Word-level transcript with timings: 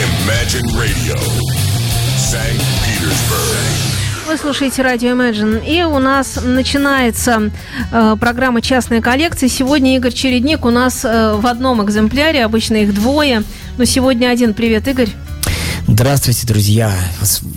Imagine 0.00 0.64
Radio, 0.78 1.14
St. 2.16 2.58
Petersburg. 2.86 4.26
Вы 4.26 4.38
слушаете 4.38 4.80
радио 4.80 5.10
Imagine, 5.10 5.62
и 5.62 5.82
у 5.82 5.98
нас 5.98 6.38
начинается 6.42 7.50
э, 7.92 8.16
программа 8.18 8.62
«Частная 8.62 9.02
коллекция». 9.02 9.50
Сегодня 9.50 9.96
Игорь 9.96 10.12
Чередник 10.12 10.64
у 10.64 10.70
нас 10.70 11.04
э, 11.04 11.34
в 11.34 11.46
одном 11.46 11.84
экземпляре, 11.84 12.42
обычно 12.46 12.76
их 12.76 12.94
двое, 12.94 13.42
но 13.76 13.84
сегодня 13.84 14.28
один. 14.28 14.54
Привет, 14.54 14.88
Игорь. 14.88 15.10
Здравствуйте, 15.86 16.46
друзья. 16.46 16.90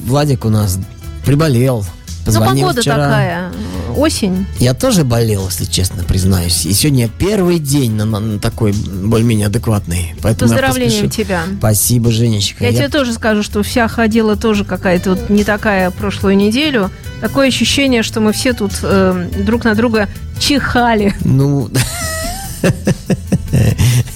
Владик 0.03 0.43
у 0.43 0.49
нас 0.49 0.79
приболел. 1.25 1.85
Позвонил 2.25 2.53
ну, 2.53 2.61
погода 2.61 2.81
вчера. 2.81 2.95
такая, 2.95 3.51
осень. 3.93 4.45
Я 4.59 4.73
тоже 4.73 5.03
болел, 5.03 5.45
если 5.47 5.65
честно 5.65 6.03
признаюсь. 6.03 6.65
И 6.65 6.73
сегодня 6.73 7.09
первый 7.09 7.59
день 7.59 7.93
на, 7.93 8.05
на- 8.05 8.39
такой 8.39 8.73
более-менее 8.73 9.47
адекватный. 9.47 10.15
Поэтому 10.21 10.49
Поздравления 10.51 11.09
тебя. 11.09 11.43
Спасибо, 11.57 12.11
Женечка. 12.11 12.63
Я, 12.63 12.69
Я- 12.71 12.77
тебе 12.77 12.89
тоже 12.89 13.13
скажу, 13.13 13.43
что 13.43 13.63
вся 13.63 13.87
ходила 13.87 14.35
тоже 14.35 14.65
какая-то 14.65 15.11
вот 15.11 15.29
не 15.29 15.43
такая 15.43 15.91
прошлую 15.91 16.35
неделю. 16.35 16.91
Такое 17.21 17.47
ощущение, 17.47 18.03
что 18.03 18.19
мы 18.19 18.33
все 18.33 18.53
тут 18.53 18.73
э, 18.81 19.29
друг 19.45 19.63
на 19.63 19.75
друга 19.75 20.09
чихали. 20.39 21.13
Ну... 21.23 21.69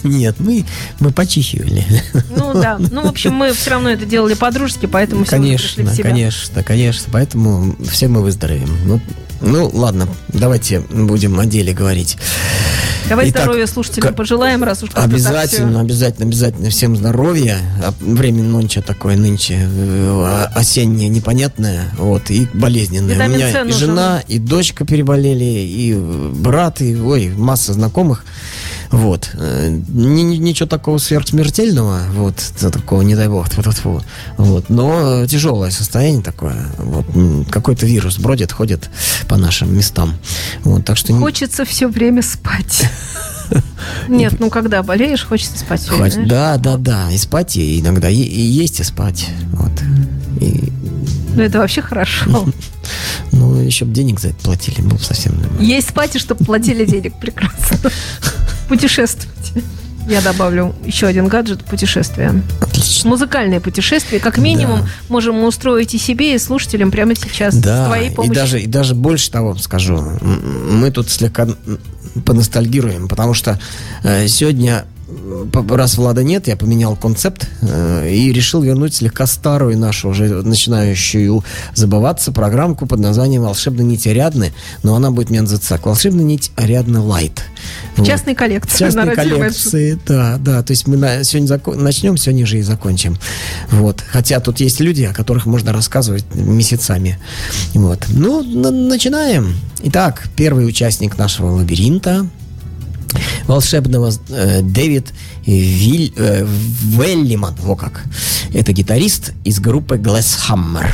Нет, 0.04 0.36
мы, 0.40 0.66
мы 1.00 1.12
почихивали. 1.12 1.86
Ну 2.30 2.54
да. 2.54 2.78
Ну, 2.80 3.04
в 3.04 3.08
общем, 3.08 3.34
мы 3.34 3.54
все 3.54 3.72
равно 3.72 3.90
это 3.90 4.06
делали 4.06 4.34
по-дружески, 4.34 4.86
поэтому 4.86 5.24
все 5.26 5.32
Конечно, 5.32 5.86
конечно, 6.02 6.64
конечно. 6.64 7.10
Поэтому 7.12 7.76
все 7.90 8.08
мы 8.08 8.22
выздоровеем. 8.22 8.70
Ну, 8.86 9.02
ну, 9.42 9.70
ладно, 9.74 10.08
давайте 10.30 10.80
будем 10.80 11.40
о 11.40 11.46
деле 11.46 11.74
говорить. 11.74 12.18
Давай 13.10 13.30
Итак, 13.30 13.44
здоровья 13.44 13.68
слушателям 13.68 14.14
пожелаем, 14.14 14.64
раз 14.66 14.84
уж 14.84 14.90
Обязательно, 14.94 15.70
всё. 15.72 15.80
обязательно, 15.80 16.26
обязательно 16.28 16.70
всем 16.70 16.98
здоровья. 16.98 17.58
А 17.82 17.94
Время 18.02 18.44
нонче 18.44 18.82
такое 18.82 19.16
нынче 19.16 19.60
э, 19.62 20.24
а- 20.26 20.52
осеннее, 20.54 21.08
непонятное, 21.08 21.86
вот, 21.98 22.30
и 22.30 22.48
болезненное. 22.54 23.16
Витамин 23.16 23.36
У 23.36 23.38
меня 23.38 23.52
С 23.52 23.56
и 23.56 23.64
нужен. 23.64 23.80
жена, 23.80 24.22
и 24.28 24.40
дочка 24.40 24.84
переболели, 24.86 25.46
и 25.46 25.94
брат, 25.96 26.82
и, 26.82 26.98
ой, 27.00 27.30
масса 27.30 27.72
знакомых. 27.72 28.26
Вот. 28.92 29.32
Э, 29.34 29.70
ни- 29.70 30.22
ни- 30.22 30.38
Ничего 30.38 30.68
такого 30.68 30.98
сверхсмертельного, 30.98 32.02
вот, 32.14 32.36
такого, 32.60 33.02
не 33.02 33.16
дай 33.16 33.28
бог, 33.28 33.48
вот. 34.38 34.70
Но 34.70 35.26
тяжелое 35.28 35.72
состояние 35.72 36.22
такое. 36.24 36.68
Вот. 36.78 37.06
Какой-то 37.50 37.86
вирус 37.86 38.18
бродит, 38.18 38.52
ходит 38.52 38.90
по 39.28 39.38
нашим 39.38 39.76
местам. 39.76 40.14
Вот, 40.64 40.86
так 40.86 40.98
что 40.98 41.14
Хочется 41.14 41.66
все 41.66 41.88
время 41.88 42.22
спать. 42.22 42.86
Нет, 44.08 44.40
ну 44.40 44.50
когда 44.50 44.84
болеешь, 44.84 45.26
хочется 45.26 45.58
спать. 45.58 45.82
знаешь. 45.82 46.14
Да, 46.28 46.58
да, 46.58 46.78
да. 46.78 47.12
И 47.12 47.18
спать 47.18 47.58
и 47.58 47.80
иногда 47.80 48.10
и, 48.10 48.16
и 48.22 48.42
есть, 48.42 48.80
и 48.80 48.84
спать. 48.84 49.28
Вот. 49.54 49.72
И, 50.42 50.72
Ну 51.36 51.42
это 51.44 51.60
вообще 51.60 51.82
хорошо. 51.82 52.48
ну, 53.32 53.56
еще 53.62 53.86
бы 53.86 53.94
денег 53.94 54.20
за 54.20 54.30
это 54.30 54.38
платили, 54.44 54.82
было 54.82 54.98
бы 54.98 55.04
совсем 55.04 55.40
нормально. 55.40 55.62
Есть 55.62 55.90
спать, 55.90 56.16
и 56.16 56.20
чтобы 56.20 56.44
платили 56.46 56.86
денег. 56.86 57.20
Прекрасно. 57.20 57.90
Путешествуйте. 58.68 59.64
Я 60.10 60.22
добавлю 60.22 60.74
еще 60.86 61.06
один 61.08 61.28
гаджет 61.28 61.66
путешествия. 61.66 62.34
Отлично. 62.62 63.10
Музыкальное 63.10 63.60
путешествие. 63.60 64.22
Как 64.22 64.38
минимум, 64.38 64.80
Да. 64.80 64.88
можем 65.10 65.36
мы 65.36 65.48
устроить 65.48 65.94
и 65.94 65.98
себе, 65.98 66.36
и 66.36 66.38
слушателям 66.40 66.92
прямо 66.92 67.14
сейчас. 67.14 67.56
с 67.56 67.58
Да, 67.58 67.88
твоей 67.88 68.10
и 68.12 68.14
помощью. 68.14 68.34
даже, 68.36 68.62
и 68.62 68.68
даже 68.68 68.96
больше 68.96 69.30
того 69.32 69.50
вам 69.50 69.60
скажу. 69.60 69.98
Мы 70.22 70.92
тут 70.92 71.10
слегка 71.10 71.48
поностальгируем, 72.26 73.10
потому 73.10 73.34
что 73.34 73.60
э, 74.04 74.28
сегодня, 74.30 74.86
раз 75.70 75.98
Влада 75.98 76.24
нет, 76.24 76.48
я 76.48 76.56
поменял 76.56 76.96
концепт 76.96 77.48
э, 77.62 78.10
и 78.10 78.32
решил 78.32 78.62
вернуть 78.62 78.96
слегка 78.96 79.26
старую 79.28 79.78
нашу, 79.78 80.10
уже 80.10 80.42
начинающую 80.42 81.44
забываться, 81.76 82.32
программку 82.32 82.86
под 82.86 83.00
названием 83.02 83.42
«Волшебная 83.44 83.84
нить 83.86 84.08
Ариадны», 84.08 84.54
но 84.84 84.96
она 84.96 85.12
будет 85.12 85.30
так 85.68 85.86
«Волшебная 85.86 86.24
нить 86.24 86.52
Ариадны 86.56 87.00
Лайт». 87.02 87.44
В 87.98 88.06
частной 88.06 88.36
коллекции. 88.36 88.78
частной 88.78 89.04
радио 89.06 89.24
Imagine. 89.24 89.40
коллекции, 89.40 90.00
да, 90.08 90.38
да. 90.38 90.62
То 90.64 90.72
есть 90.72 90.88
мы 90.88 90.98
на- 90.98 91.24
сегодня 91.24 91.48
зако- 91.48 91.76
начнем, 91.76 92.16
сегодня 92.18 92.46
же 92.46 92.60
и 92.60 92.62
закончим. 92.62 93.18
Вот. 93.72 94.02
Хотя 94.08 94.40
тут 94.40 94.60
есть 94.60 94.80
люди, 94.80 95.04
о 95.04 95.14
которых 95.14 95.46
можно 95.46 95.74
рассказывать 95.74 96.26
месяцами. 96.36 97.18
Вот. 97.74 98.06
Ну, 98.10 98.44
на- 98.44 98.72
начинаем. 98.72 99.56
Итак, 99.84 100.28
первый 100.36 100.68
участник 100.68 101.18
нашего 101.18 101.52
лабиринта 101.52 102.28
волшебного 103.48 104.12
э, 104.30 104.62
Дэвид 104.62 105.08
Виль, 105.46 106.14
э, 106.18 106.46
Веллиман, 106.46 107.56
во 107.62 107.76
как. 107.76 108.04
Это 108.54 108.74
гитарист 108.74 109.32
из 109.46 109.60
группы 109.60 109.98
Glasshammer. 109.98 110.88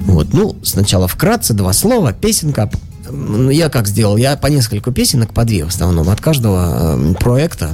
Вот, 0.00 0.32
ну, 0.34 0.56
сначала 0.62 1.08
вкратце 1.08 1.54
два 1.54 1.72
слова, 1.72 2.12
песенка. 2.12 2.70
М, 3.14 3.50
Я 3.50 3.68
как 3.68 3.86
сделал? 3.88 4.16
Я 4.16 4.36
по 4.36 4.48
нескольку 4.48 4.92
песенок, 4.92 5.32
по 5.32 5.44
две 5.44 5.64
в 5.64 5.68
основном, 5.68 6.08
от 6.08 6.20
каждого 6.20 6.96
э, 6.98 7.14
проекта. 7.14 7.72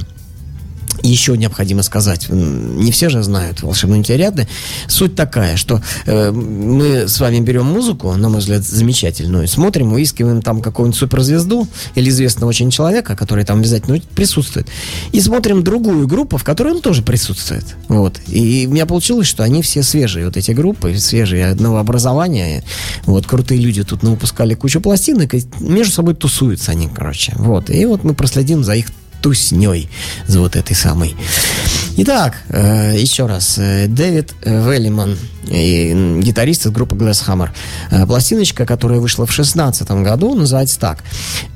Еще 1.03 1.37
необходимо 1.37 1.83
сказать, 1.83 2.27
не 2.29 2.91
все 2.91 3.09
же 3.09 3.23
знают 3.23 3.61
волшебные 3.61 3.99
нить 3.99 4.47
Суть 4.87 5.15
такая, 5.15 5.57
что 5.57 5.81
э, 6.05 6.31
мы 6.31 7.07
с 7.07 7.19
вами 7.19 7.39
берем 7.39 7.65
музыку, 7.65 8.13
на 8.13 8.29
мой 8.29 8.39
взгляд, 8.39 8.63
замечательную, 8.63 9.47
смотрим, 9.47 9.89
выискиваем 9.89 10.41
там 10.41 10.61
какую-нибудь 10.61 10.99
суперзвезду 10.99 11.67
или 11.95 12.09
известного 12.09 12.49
очень 12.49 12.69
человека, 12.71 13.15
который 13.15 13.45
там 13.45 13.59
обязательно 13.59 13.99
присутствует, 14.15 14.67
и 15.11 15.21
смотрим 15.21 15.63
другую 15.63 16.07
группу, 16.07 16.37
в 16.37 16.43
которой 16.43 16.73
он 16.73 16.81
тоже 16.81 17.01
присутствует. 17.01 17.65
Вот. 17.87 18.19
И 18.27 18.67
у 18.67 18.71
меня 18.71 18.85
получилось, 18.85 19.27
что 19.27 19.43
они 19.43 19.61
все 19.61 19.83
свежие, 19.83 20.25
вот 20.25 20.37
эти 20.37 20.51
группы, 20.51 20.97
свежие 20.97 21.47
одного 21.47 21.77
образования. 21.77 22.63
Вот, 23.05 23.25
крутые 23.25 23.59
люди 23.59 23.83
тут 23.83 24.03
выпускали 24.03 24.53
кучу 24.53 24.81
пластинок, 24.81 25.33
и 25.33 25.43
между 25.59 25.93
собой 25.93 26.15
тусуются 26.15 26.71
они, 26.71 26.89
короче. 26.93 27.33
Вот. 27.37 27.69
И 27.69 27.85
вот 27.85 28.03
мы 28.03 28.13
проследим 28.13 28.63
за 28.63 28.75
их 28.75 28.87
тусней 29.21 29.89
за 30.27 30.39
вот 30.39 30.55
этой 30.55 30.75
самой. 30.75 31.15
Итак, 31.97 32.35
э, 32.49 32.95
еще 32.97 33.25
раз. 33.27 33.57
э, 33.57 33.87
Дэвид 33.87 34.33
э, 34.43 34.71
Веллиман, 34.71 35.17
м, 35.49 36.21
гитарист 36.21 36.65
из 36.65 36.71
группы 36.71 36.95
Glasshammer. 36.95 37.49
Э, 37.91 38.05
пластиночка, 38.05 38.65
которая 38.65 38.99
вышла 38.99 39.25
в 39.25 39.31
шестнадцатом 39.31 40.03
году, 40.03 40.33
называется 40.35 40.79
так. 40.79 40.99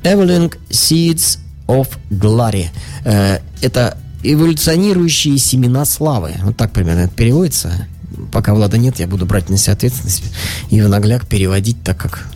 Evolving 0.04 0.54
Seeds 0.70 1.40
of 1.68 1.88
Glory. 2.10 2.68
Э, 3.06 3.40
это 3.62 3.98
эволюционирующие 4.24 5.38
семена 5.38 5.86
славы. 5.86 6.34
Вот 6.44 6.58
так 6.58 6.72
примерно 6.72 7.02
это 7.02 7.14
переводится. 7.14 7.88
Пока 8.32 8.54
Влада 8.54 8.78
нет, 8.78 9.00
я 9.00 9.08
буду 9.08 9.26
брать 9.26 9.50
на 9.50 9.58
себя 9.58 9.74
ответственность 9.74 10.24
и 10.70 10.82
в 10.82 10.88
нагляк 10.90 11.28
переводить 11.28 11.84
так, 11.84 11.98
как 11.98 12.28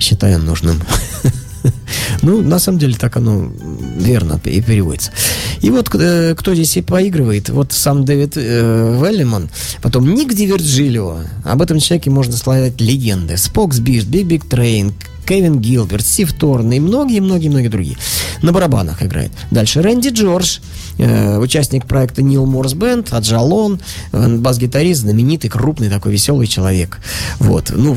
считаю 0.00 0.38
нужным. 0.38 0.82
Ну, 2.22 2.42
на 2.42 2.58
самом 2.58 2.78
деле, 2.78 2.94
так 2.94 3.16
оно 3.16 3.50
верно 3.96 4.40
и 4.44 4.60
переводится. 4.60 5.12
И 5.60 5.70
вот 5.70 5.94
э, 5.94 6.34
кто 6.36 6.54
здесь 6.54 6.76
и 6.76 6.82
поигрывает, 6.82 7.48
вот 7.48 7.72
сам 7.72 8.04
Дэвид 8.04 8.34
э, 8.36 9.00
Веллиман, 9.02 9.48
потом 9.82 10.14
Ник 10.14 10.34
Ди 10.34 10.46
Вирджилио. 10.46 11.18
Об 11.44 11.62
этом 11.62 11.80
человеке 11.80 12.10
можно 12.10 12.36
слагать 12.36 12.80
легенды. 12.80 13.36
Spock's 13.36 13.78
Beard, 13.78 14.04
Big 14.04 14.26
Big 14.26 14.48
Train, 14.48 14.94
Кевин 15.28 15.60
Гилберт, 15.60 16.06
Стив 16.06 16.32
Торн 16.32 16.72
и 16.72 16.80
многие-многие-многие 16.80 17.68
другие. 17.68 17.98
На 18.40 18.52
барабанах 18.52 19.02
играет. 19.02 19.30
Дальше 19.50 19.82
Рэнди 19.82 20.08
Джордж, 20.08 20.60
э, 20.96 21.38
участник 21.38 21.86
проекта 21.86 22.22
Neal 22.22 22.46
Morse 22.46 22.72
Band, 22.72 23.12
Ajalon, 23.12 23.78
э, 24.12 24.36
бас-гитарист, 24.36 25.02
знаменитый, 25.02 25.50
крупный 25.50 25.90
такой 25.90 26.12
веселый 26.12 26.46
человек. 26.46 27.00
Вот. 27.40 27.70
Ну, 27.74 27.96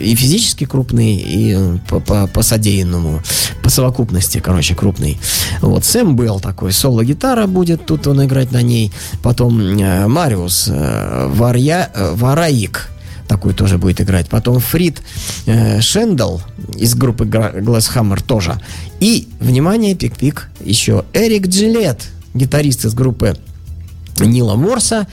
и 0.00 0.16
физически 0.16 0.64
крупный, 0.64 1.16
и 1.16 1.54
э, 1.56 1.78
по, 1.88 2.00
по, 2.00 2.26
по 2.26 2.42
содеянному, 2.42 3.22
по 3.62 3.70
совокупности, 3.70 4.38
короче, 4.38 4.74
крупный. 4.74 5.18
Вот. 5.60 5.84
Сэм 5.84 6.16
Белл 6.16 6.40
такой, 6.40 6.72
соло-гитара 6.72 7.46
будет, 7.46 7.86
тут 7.86 8.06
он 8.06 8.24
играть 8.24 8.52
на 8.52 8.62
ней. 8.62 8.92
Потом 9.22 9.60
э, 9.60 10.06
Мариус 10.06 10.68
э, 10.68 11.28
Варья, 11.32 11.90
э, 11.94 12.14
Вараик, 12.14 12.90
такой 13.28 13.54
тоже 13.54 13.78
будет 13.78 14.00
играть. 14.00 14.28
Потом 14.28 14.60
Фрид 14.60 15.02
э, 15.46 15.80
Шендал 15.80 16.42
из 16.76 16.94
группы 16.94 17.24
Glasshammer 17.24 18.22
тоже. 18.22 18.60
И, 19.00 19.28
внимание, 19.40 19.94
пик-пик, 19.94 20.48
еще 20.60 21.04
Эрик 21.12 21.46
Джилет, 21.46 22.02
гитарист 22.34 22.84
из 22.84 22.94
группы 22.94 23.36
Нила 24.18 24.54
Морса. 24.54 25.06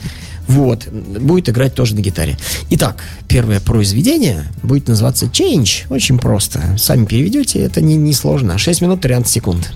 Вот, 0.48 0.86
будет 0.88 1.48
играть 1.48 1.74
тоже 1.74 1.94
на 1.94 2.00
гитаре. 2.00 2.36
Итак, 2.70 3.02
первое 3.28 3.60
произведение 3.60 4.44
будет 4.62 4.88
называться 4.88 5.26
Change. 5.26 5.86
Очень 5.88 6.18
просто. 6.18 6.76
Сами 6.78 7.04
переведете, 7.06 7.60
это 7.60 7.80
не, 7.80 7.96
не 7.96 8.12
сложно. 8.12 8.58
6 8.58 8.82
минут 8.82 9.00
13 9.00 9.30
секунд. 9.32 9.72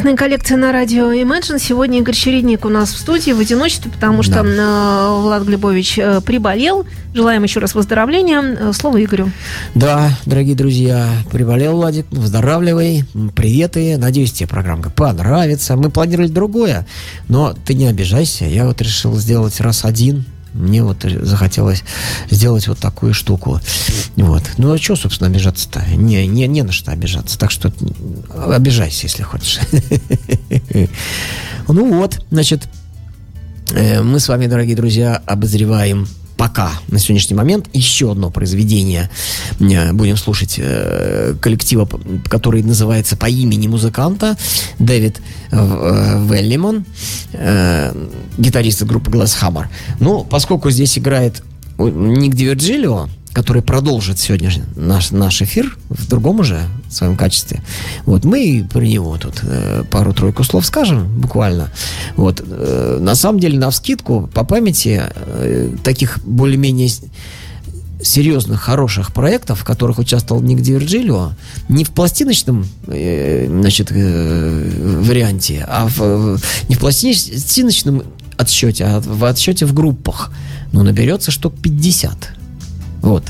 Частная 0.00 0.16
коллекция 0.16 0.56
на 0.56 0.72
радио 0.72 1.12
Imagine. 1.12 1.58
Сегодня 1.58 1.98
Игорь 1.98 2.14
Чередник 2.14 2.64
у 2.64 2.70
нас 2.70 2.90
в 2.90 2.96
студии 2.96 3.32
в 3.32 3.38
одиночестве, 3.38 3.90
потому 3.90 4.22
что 4.22 4.42
да. 4.42 5.10
Влад 5.10 5.42
Глебович 5.42 5.98
э, 5.98 6.22
приболел. 6.22 6.86
Желаем 7.12 7.42
еще 7.42 7.60
раз 7.60 7.74
выздоровления. 7.74 8.40
Э, 8.40 8.72
слово 8.72 9.04
Игорю. 9.04 9.30
Да, 9.74 10.08
дорогие 10.24 10.56
друзья, 10.56 11.06
приболел 11.30 11.76
Владик, 11.76 12.06
выздоравливай, 12.12 13.04
приветы. 13.36 13.98
Надеюсь, 13.98 14.32
тебе 14.32 14.48
программка 14.48 14.88
понравится. 14.88 15.76
Мы 15.76 15.90
планировали 15.90 16.28
другое, 16.28 16.86
но 17.28 17.52
ты 17.52 17.74
не 17.74 17.86
обижайся. 17.86 18.46
Я 18.46 18.64
вот 18.64 18.80
решил 18.80 19.14
сделать 19.16 19.60
раз 19.60 19.84
один 19.84 20.24
мне 20.52 20.82
вот 20.82 21.02
захотелось 21.02 21.82
сделать 22.30 22.66
вот 22.68 22.78
такую 22.78 23.14
штуку. 23.14 23.60
Вот. 24.16 24.42
Ну, 24.58 24.72
а 24.72 24.78
что, 24.78 24.96
собственно, 24.96 25.30
обижаться-то? 25.30 25.84
Не, 25.96 26.26
не, 26.26 26.46
не 26.46 26.62
на 26.62 26.72
что 26.72 26.92
обижаться. 26.92 27.38
Так 27.38 27.50
что 27.50 27.72
обижайся, 28.34 29.06
если 29.06 29.22
хочешь. 29.22 29.60
Ну 31.68 31.94
вот, 31.94 32.26
значит, 32.32 32.68
э, 33.70 34.02
мы 34.02 34.18
с 34.18 34.26
вами, 34.26 34.48
дорогие 34.48 34.74
друзья, 34.74 35.22
обозреваем 35.24 36.08
пока 36.40 36.70
на 36.88 36.98
сегодняшний 36.98 37.36
момент 37.36 37.68
еще 37.74 38.12
одно 38.12 38.30
произведение 38.30 39.10
э, 39.60 39.92
будем 39.92 40.16
слушать 40.16 40.54
э, 40.56 41.34
коллектива, 41.38 41.86
который 42.30 42.62
называется 42.62 43.14
по 43.14 43.26
имени 43.26 43.68
музыканта 43.68 44.38
Дэвид 44.78 45.20
э, 45.50 46.26
Веллимон, 46.30 46.86
гитарист 48.38 48.84
группы 48.84 49.10
Glass 49.10 49.36
Hammer. 49.42 49.66
Ну, 50.00 50.24
поскольку 50.24 50.70
здесь 50.70 50.96
играет 50.96 51.42
Ник 51.78 52.34
Дивергилио, 52.34 53.10
который 53.32 53.62
продолжит 53.62 54.18
сегодня 54.18 54.50
наш, 54.76 55.10
наш 55.10 55.42
эфир 55.42 55.76
в 55.88 56.08
другом 56.08 56.40
уже 56.40 56.62
своем 56.90 57.16
качестве. 57.16 57.62
Вот 58.04 58.24
мы 58.24 58.66
про 58.70 58.80
него 58.80 59.16
тут 59.18 59.40
э, 59.42 59.84
пару-тройку 59.90 60.42
слов 60.44 60.66
скажем 60.66 61.06
буквально. 61.20 61.70
Вот 62.16 62.42
э, 62.44 62.98
на 63.00 63.14
самом 63.14 63.38
деле 63.38 63.58
на 63.58 63.70
вскидку 63.70 64.28
по 64.32 64.44
памяти 64.44 65.02
э, 65.14 65.70
таких 65.84 66.18
более-менее 66.24 66.90
серьезных, 68.02 68.60
хороших 68.60 69.12
проектов, 69.12 69.60
в 69.60 69.64
которых 69.64 69.98
участвовал 69.98 70.42
Ник 70.42 70.60
Дивергилио, 70.60 71.32
не 71.68 71.84
в 71.84 71.90
пластиночном 71.90 72.66
э, 72.86 73.46
значит, 73.48 73.92
э, 73.92 75.00
варианте, 75.02 75.64
а 75.68 75.86
в, 75.86 76.38
не 76.68 76.74
в 76.74 76.78
пластиночном 76.78 78.02
отсчете, 78.36 78.84
а 78.84 79.00
в 79.00 79.24
отсчете 79.24 79.66
в 79.66 79.74
группах. 79.74 80.32
Ну, 80.72 80.82
наберется 80.82 81.30
штук 81.30 81.54
50. 81.60 82.39
Вот. 83.02 83.24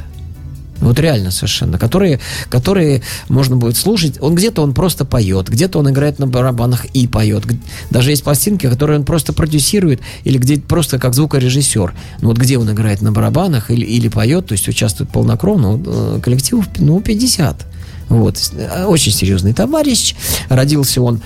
Вот 0.81 0.99
реально 0.99 1.31
совершенно. 1.31 1.79
Которые, 1.79 2.21
которые 2.49 3.03
можно 3.29 3.57
будет 3.57 3.77
слушать. 3.77 4.17
Он 4.21 4.35
где-то 4.35 4.63
он 4.63 4.75
просто 4.75 5.05
поет, 5.05 5.49
где-то 5.49 5.79
он 5.79 5.91
играет 5.91 6.19
на 6.19 6.27
барабанах 6.27 6.87
и 6.87 7.07
поет. 7.07 7.45
Даже 7.91 8.11
есть 8.11 8.25
пластинки, 8.25 8.69
которые 8.69 8.99
он 8.99 9.05
просто 9.05 9.33
продюсирует, 9.33 10.01
или 10.25 10.39
где 10.39 10.59
просто 10.59 10.99
как 10.99 11.15
звукорежиссер. 11.15 11.95
Ну 12.23 12.29
вот 12.29 12.39
где 12.39 12.59
он 12.59 12.71
играет 12.71 13.03
на 13.03 13.13
барабанах 13.13 13.71
или, 13.71 13.85
или 13.85 14.09
поет, 14.09 14.47
то 14.47 14.53
есть 14.53 14.69
участвует 14.69 15.11
полнокровно, 15.11 15.81
э, 15.85 16.21
коллективов, 16.23 16.67
ну, 16.79 17.01
50. 17.01 17.67
Вот. 18.09 18.53
Очень 18.87 19.13
серьезный 19.13 19.53
товарищ. 19.53 20.15
Родился 20.49 21.01
он 21.03 21.21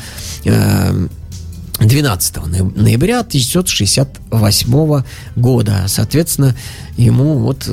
э, 0.45 1.07
12 1.81 2.37
ноября 2.77 3.21
1968 3.21 5.03
года. 5.37 5.85
Соответственно, 5.89 6.55
ему 6.97 7.39
вот 7.39 7.69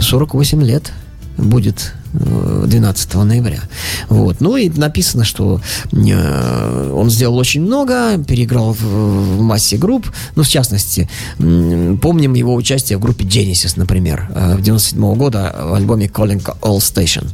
48 0.00 0.62
э, 0.62 0.66
лет 0.66 0.92
будет 1.36 1.92
12 2.12 3.14
э, 3.14 3.22
ноября. 3.22 3.60
Вот. 4.08 4.40
Ну 4.40 4.56
и 4.56 4.68
написано, 4.68 5.24
что 5.24 5.60
э, 5.92 6.92
он 6.92 7.10
сделал 7.10 7.38
очень 7.38 7.62
много, 7.62 8.18
переиграл 8.18 8.72
в, 8.72 9.40
массе 9.40 9.76
групп. 9.76 10.10
Ну, 10.34 10.42
в 10.42 10.48
частности, 10.48 11.08
помним 11.38 12.34
его 12.34 12.54
участие 12.54 12.98
в 12.98 13.00
группе 13.00 13.24
Genesis, 13.24 13.74
например, 13.76 14.28
в 14.34 14.62
97 14.62 15.00
-го 15.00 15.14
года 15.14 15.54
в 15.62 15.74
альбоме 15.74 16.06
Calling 16.06 16.42
All 16.60 16.78
Station. 16.78 17.26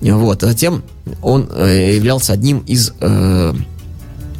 Вот. 0.00 0.42
Затем 0.42 0.84
он 1.20 1.48
являлся 1.58 2.32
одним 2.32 2.60
из 2.60 2.92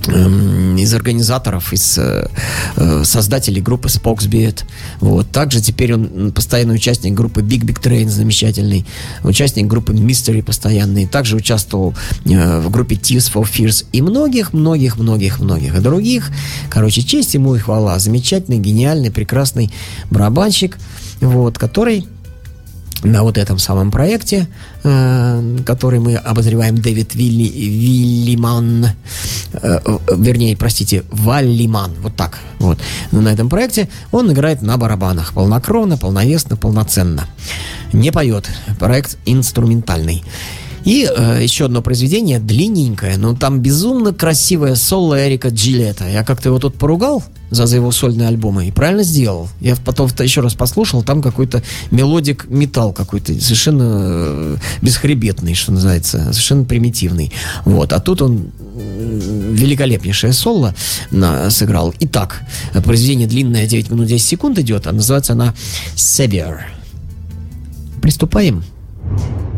из 0.06 0.94
организаторов, 0.94 1.73
из 1.73 1.99
э, 1.99 2.28
э, 2.76 3.04
создателей 3.04 3.62
группы 3.62 3.88
Spokesbeat. 3.88 4.64
Вот. 5.00 5.30
Также 5.30 5.61
теперь 5.61 5.94
он 5.94 6.32
постоянный 6.32 6.75
участник 6.75 7.14
группы 7.14 7.40
Big 7.40 7.62
Big 7.62 7.80
Train, 7.80 8.08
замечательный, 8.08 8.84
участник 9.23 9.66
группы 9.66 9.92
Mystery 9.92 10.42
постоянный, 10.42 11.06
также 11.06 11.37
участвовал 11.37 11.94
э, 12.25 12.61
в 12.61 12.70
группе 12.70 12.96
Tears 12.96 13.32
for 13.32 13.44
Fears 13.44 13.87
и 13.92 14.02
многих-многих-многих-многих 14.02 15.82
других. 15.82 16.30
Короче, 16.70 17.02
честь 17.02 17.34
ему 17.34 17.54
и 17.56 17.58
хвала. 17.58 17.99
Замечательный, 17.99 18.58
гениальный, 18.58 19.11
прекрасный 19.11 19.73
барабанщик, 20.11 20.78
вот, 21.20 21.58
который 21.58 22.06
на 23.04 23.23
вот 23.23 23.38
этом 23.38 23.58
самом 23.58 23.90
проекте, 23.90 24.49
э, 24.82 25.58
который 25.64 26.00
мы 26.00 26.16
обозреваем, 26.16 26.76
Дэвид 26.78 27.14
Вилли, 27.14 27.49
Виллиман, 27.49 28.87
э, 29.52 29.80
вернее, 30.16 30.56
простите, 30.56 31.04
Валлиман, 31.11 31.92
вот 32.00 32.16
так, 32.16 32.38
вот. 32.58 32.78
Но 33.12 33.20
на 33.20 33.28
этом 33.28 33.49
проекте 33.49 33.88
он 34.11 34.32
играет 34.32 34.62
на 34.62 34.76
барабанах, 34.76 35.32
полнокровно, 35.34 35.96
полновесно, 35.96 36.56
полноценно. 36.56 37.28
Не 37.92 38.11
поет, 38.11 38.49
проект 38.78 39.18
инструментальный. 39.25 40.25
И 40.84 41.10
э, 41.10 41.40
еще 41.42 41.64
одно 41.64 41.80
произведение, 41.80 42.38
длинненькое, 42.38 43.16
но 43.16 43.34
там 43.34 43.60
безумно 43.60 44.12
красивое 44.12 44.74
соло 44.74 45.26
Эрика 45.26 45.48
Джилета. 45.48 46.06
Я 46.06 46.24
как-то 46.24 46.50
его 46.50 46.58
тут 46.58 46.74
поругал 46.74 47.22
за, 47.50 47.66
за 47.66 47.76
его 47.76 47.90
сольные 47.90 48.28
альбомы 48.28 48.68
и 48.68 48.70
правильно 48.70 49.02
сделал. 49.02 49.48
Я 49.60 49.76
потом 49.76 50.10
еще 50.20 50.42
раз 50.42 50.54
послушал, 50.54 51.02
там 51.02 51.22
какой-то 51.22 51.62
мелодик 51.90 52.46
металл 52.48 52.92
какой-то, 52.92 53.32
совершенно 53.40 53.84
э, 53.86 54.56
бесхребетный, 54.82 55.54
что 55.54 55.72
называется, 55.72 56.18
совершенно 56.32 56.64
примитивный. 56.64 57.32
Вот. 57.64 57.94
А 57.94 58.00
тут 58.00 58.20
он 58.20 58.50
великолепнейшее 58.76 60.34
соло 60.34 60.74
на, 61.10 61.48
сыграл. 61.48 61.94
Итак, 62.00 62.42
произведение 62.84 63.26
длинное, 63.26 63.66
9 63.66 63.90
минут 63.90 64.06
10 64.08 64.22
секунд 64.22 64.58
идет, 64.58 64.86
а 64.86 64.92
называется 64.92 65.32
она 65.32 65.54
«Savior». 65.96 66.58
Приступаем. 68.02 68.62
Вы 69.06 69.53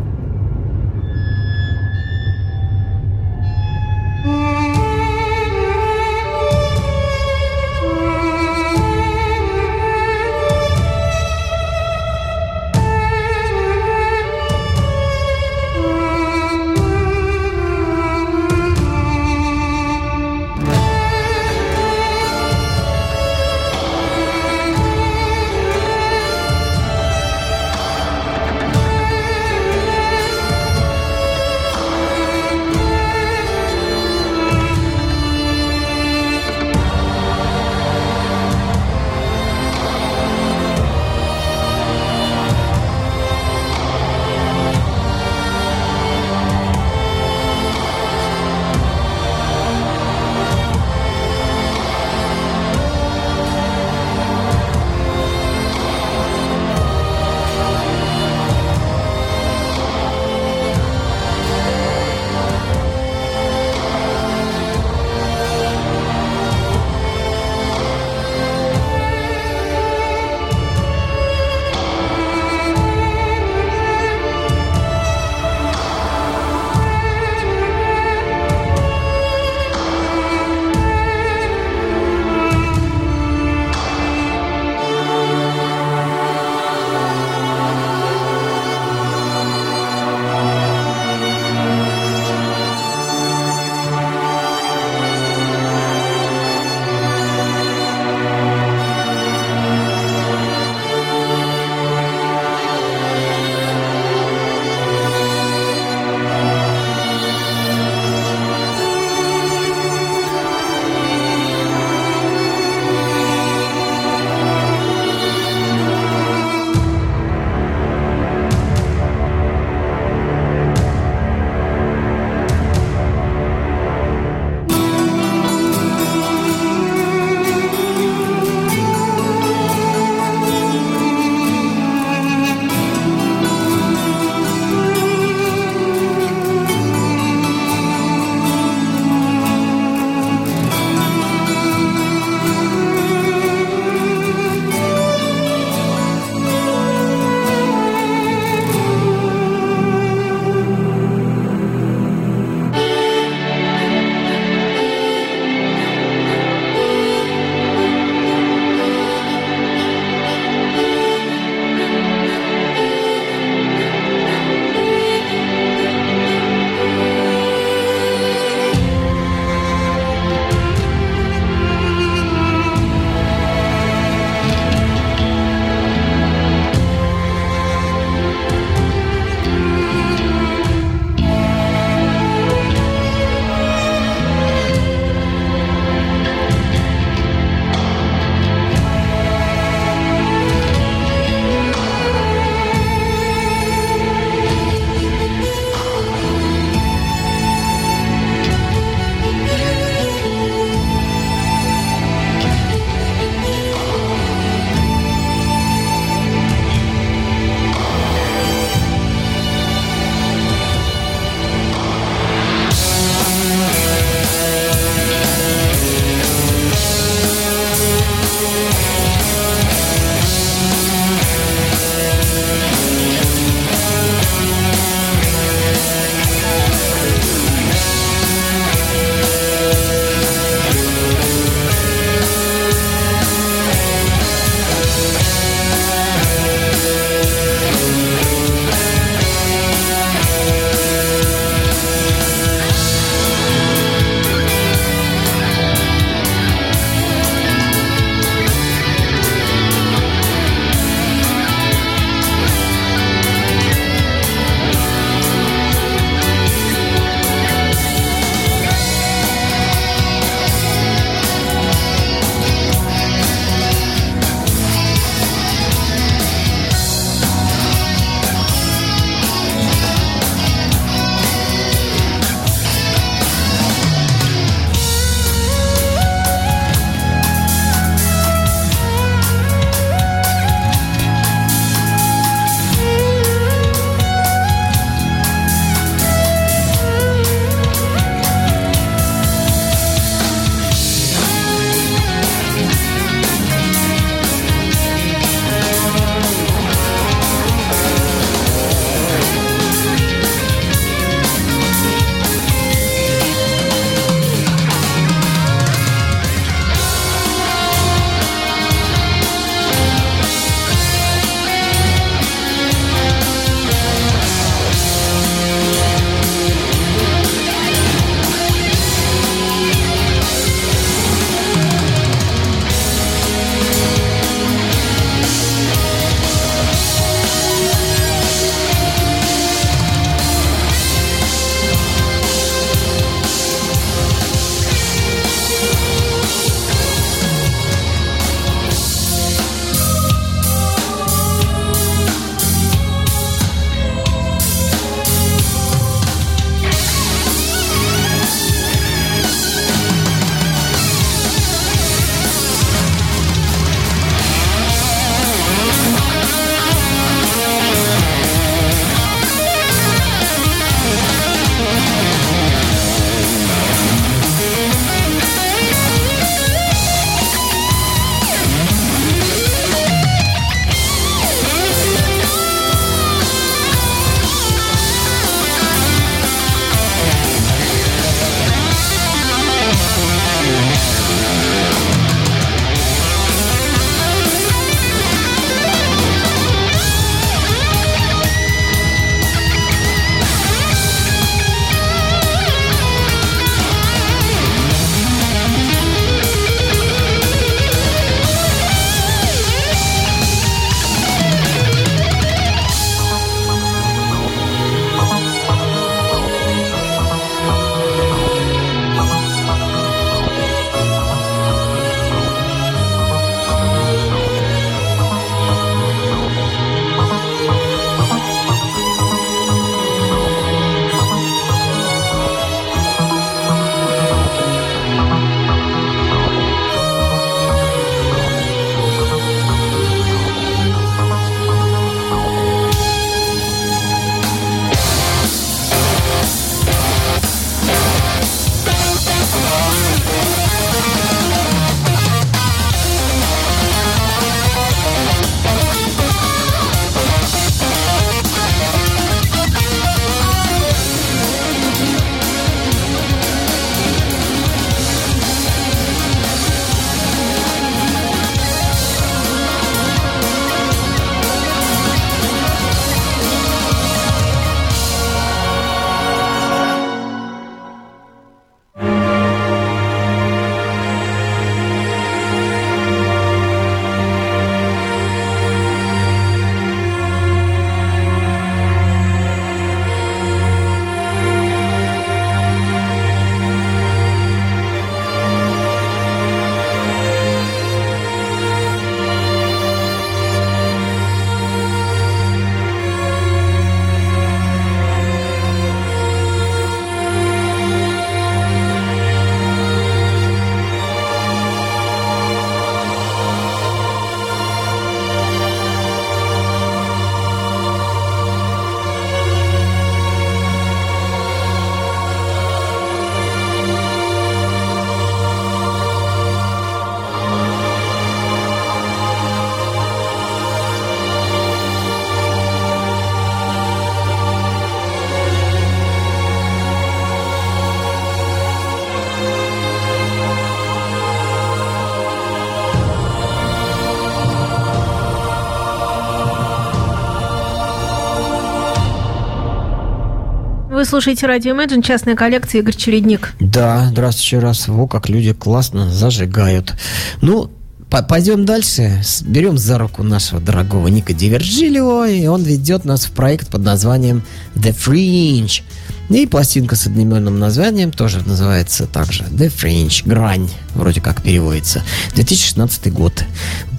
слушаете 540.87 541.27
радио 541.27 541.55
Imagine, 541.55 541.83
частная 541.83 542.15
коллекция 542.15 542.61
Игорь 542.61 542.77
Чередник. 542.77 543.35
Да, 543.41 543.89
здравствуйте 543.91 544.39
раз. 544.39 544.69
Во, 544.69 544.87
как 544.87 545.09
люди 545.09 545.33
классно 545.33 545.91
зажигают. 545.91 546.75
Ну, 547.21 547.51
Пойдем 547.89 548.45
дальше. 548.45 549.01
Берем 549.25 549.57
за 549.57 549.79
руку 549.79 550.03
нашего 550.03 550.41
дорогого 550.41 550.89
Ника 550.89 551.13
Дивержилио, 551.13 552.05
и 552.05 552.27
он 552.27 552.43
ведет 552.43 552.85
нас 552.85 553.05
в 553.05 553.13
проект 553.13 553.49
под 553.49 553.63
названием 553.63 554.23
The 554.57 554.77
Fringe. 554.77 555.63
И 556.11 556.27
пластинка 556.27 556.75
с 556.75 556.87
одноименным 556.87 557.39
названием 557.39 557.93
тоже 557.93 558.27
называется 558.27 558.87
также 558.87 559.23
The 559.25 559.53
Fringe, 559.53 560.03
Грань, 560.05 560.51
вроде 560.75 561.01
как 561.01 561.23
переводится. 561.23 561.83
2016 562.15 562.93
год. 562.93 563.25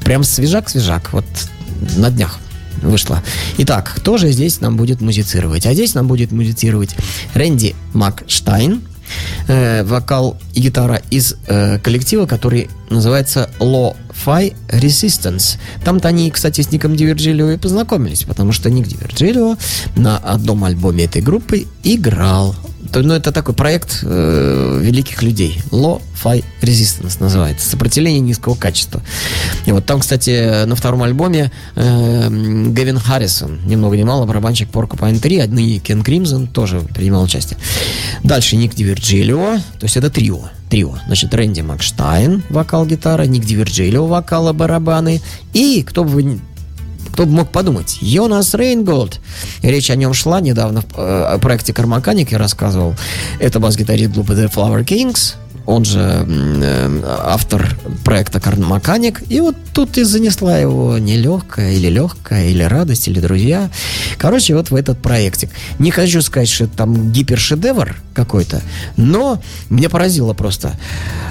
Прям 0.03 0.23
свежак-свежак, 0.23 1.11
вот 1.11 1.25
на 1.97 2.09
днях 2.09 2.39
вышла. 2.81 3.23
Итак, 3.57 3.93
кто 3.95 4.17
же 4.17 4.31
здесь 4.31 4.61
нам 4.61 4.77
будет 4.77 5.01
музицировать? 5.01 5.65
А 5.65 5.73
здесь 5.73 5.93
нам 5.93 6.07
будет 6.07 6.31
музицировать 6.31 6.95
Рэнди 7.33 7.75
Макштайн, 7.93 8.81
э, 9.47 9.83
вокал 9.83 10.37
и 10.53 10.61
гитара 10.61 11.01
из 11.09 11.35
э, 11.47 11.79
коллектива, 11.79 12.25
который 12.25 12.69
называется 12.89 13.49
Lo-Fi 13.59 14.55
Resistance. 14.69 15.57
Там-то 15.83 16.07
они, 16.07 16.31
кстати, 16.31 16.61
с 16.61 16.71
Ником 16.71 16.95
Дивержилио 16.95 17.51
и 17.51 17.57
познакомились, 17.57 18.23
потому 18.23 18.51
что 18.51 18.69
Ник 18.69 18.87
Дивержилио 18.87 19.57
на 19.95 20.17
одном 20.17 20.63
альбоме 20.63 21.05
этой 21.05 21.21
группы 21.21 21.65
играл 21.83 22.55
ну, 22.93 23.13
это 23.13 23.31
такой 23.31 23.53
проект 23.53 23.99
э, 24.03 24.79
великих 24.81 25.21
людей. 25.23 25.61
Low-Fi 25.71 26.43
Resistance 26.61 27.17
называется. 27.19 27.69
Сопротивление 27.69 28.19
низкого 28.19 28.55
качества. 28.55 29.01
И 29.65 29.71
вот 29.71 29.85
там, 29.85 29.99
кстати, 29.99 30.65
на 30.65 30.75
втором 30.75 31.03
альбоме 31.03 31.51
э, 31.75 32.27
Гевин 32.29 32.99
Харрисон, 32.99 33.59
ни 33.65 33.75
много 33.75 33.97
ни 33.97 34.03
мало, 34.03 34.25
барабанщик 34.25 34.69
Porcupine 34.69 35.19
3, 35.19 35.39
одни 35.39 35.79
Кен 35.79 36.03
Кримзон 36.03 36.47
тоже 36.47 36.81
принимал 36.81 37.23
участие. 37.23 37.57
Дальше 38.23 38.55
Ник 38.55 38.75
Дивертжилио, 38.75 39.57
то 39.79 39.83
есть 39.83 39.97
это 39.97 40.09
трио. 40.09 40.49
Трио. 40.69 40.97
Значит, 41.07 41.33
Рэнди 41.33 41.61
Макштайн, 41.61 42.43
вокал-гитара, 42.49 43.23
Ник 43.23 43.45
Дивертжилио, 43.45 44.05
вокал 44.05 44.53
барабаны. 44.53 45.21
И, 45.53 45.83
кто 45.83 46.03
бы 46.03 46.09
вы 46.09 46.39
кто 47.17 47.25
бы 47.25 47.31
мог 47.31 47.49
подумать? 47.49 47.97
Йонас 47.99 48.53
Рейнголд. 48.53 49.19
Речь 49.63 49.89
о 49.89 49.95
нем 49.95 50.13
шла 50.13 50.39
недавно 50.39 50.81
в 50.81 50.85
э, 50.97 51.39
проекте 51.41 51.73
Кармаканик, 51.73 52.31
я 52.31 52.37
рассказывал. 52.37 52.93
Это 53.39 53.59
бас-гитарист 53.59 54.13
группы 54.13 54.33
The 54.33 54.53
Flower 54.53 54.85
Kings 54.85 55.33
он 55.67 55.83
же 55.83 55.99
э, 55.99 57.01
автор 57.05 57.77
проекта 58.05 58.39
Кармаканик. 58.39 59.21
И 59.29 59.41
вот 59.41 59.55
тут 59.73 59.97
и 59.97 60.03
занесла 60.03 60.57
его 60.57 60.97
нелегкая 60.97 61.73
или 61.73 61.89
легкая, 61.89 62.47
или 62.47 62.63
радость, 62.63 63.09
или 63.09 63.19
друзья. 63.19 63.69
Короче, 64.17 64.55
вот 64.55 64.71
в 64.71 64.75
этот 64.75 65.01
проектик. 65.01 65.49
Не 65.77 65.91
хочу 65.91 66.21
сказать, 66.21 66.47
что 66.47 66.63
это 66.63 66.77
там 66.77 67.11
гипершедевр 67.11 67.97
какой-то, 68.13 68.61
но 68.95 69.41
меня 69.69 69.89
поразило 69.89 70.33
просто. 70.33 70.71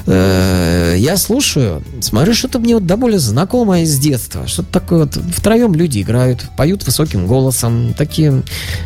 Э, 0.07 0.95
я 0.99 1.17
слушаю, 1.17 1.83
смотрю, 2.01 2.35
что-то 2.35 2.59
мне 2.59 2.75
вот 2.75 2.87
до 2.87 2.99
более 2.99 3.19
знакомое 3.19 3.87
с 3.87 3.99
детства. 3.99 4.47
Что-то 4.47 4.71
такое 4.71 4.99
вот 5.01 5.19
втроем 5.35 5.75
люди 5.75 6.03
играют, 6.03 6.45
поют 6.59 6.85
высоким 6.85 7.27
голосом, 7.27 7.95
такие 7.95 8.43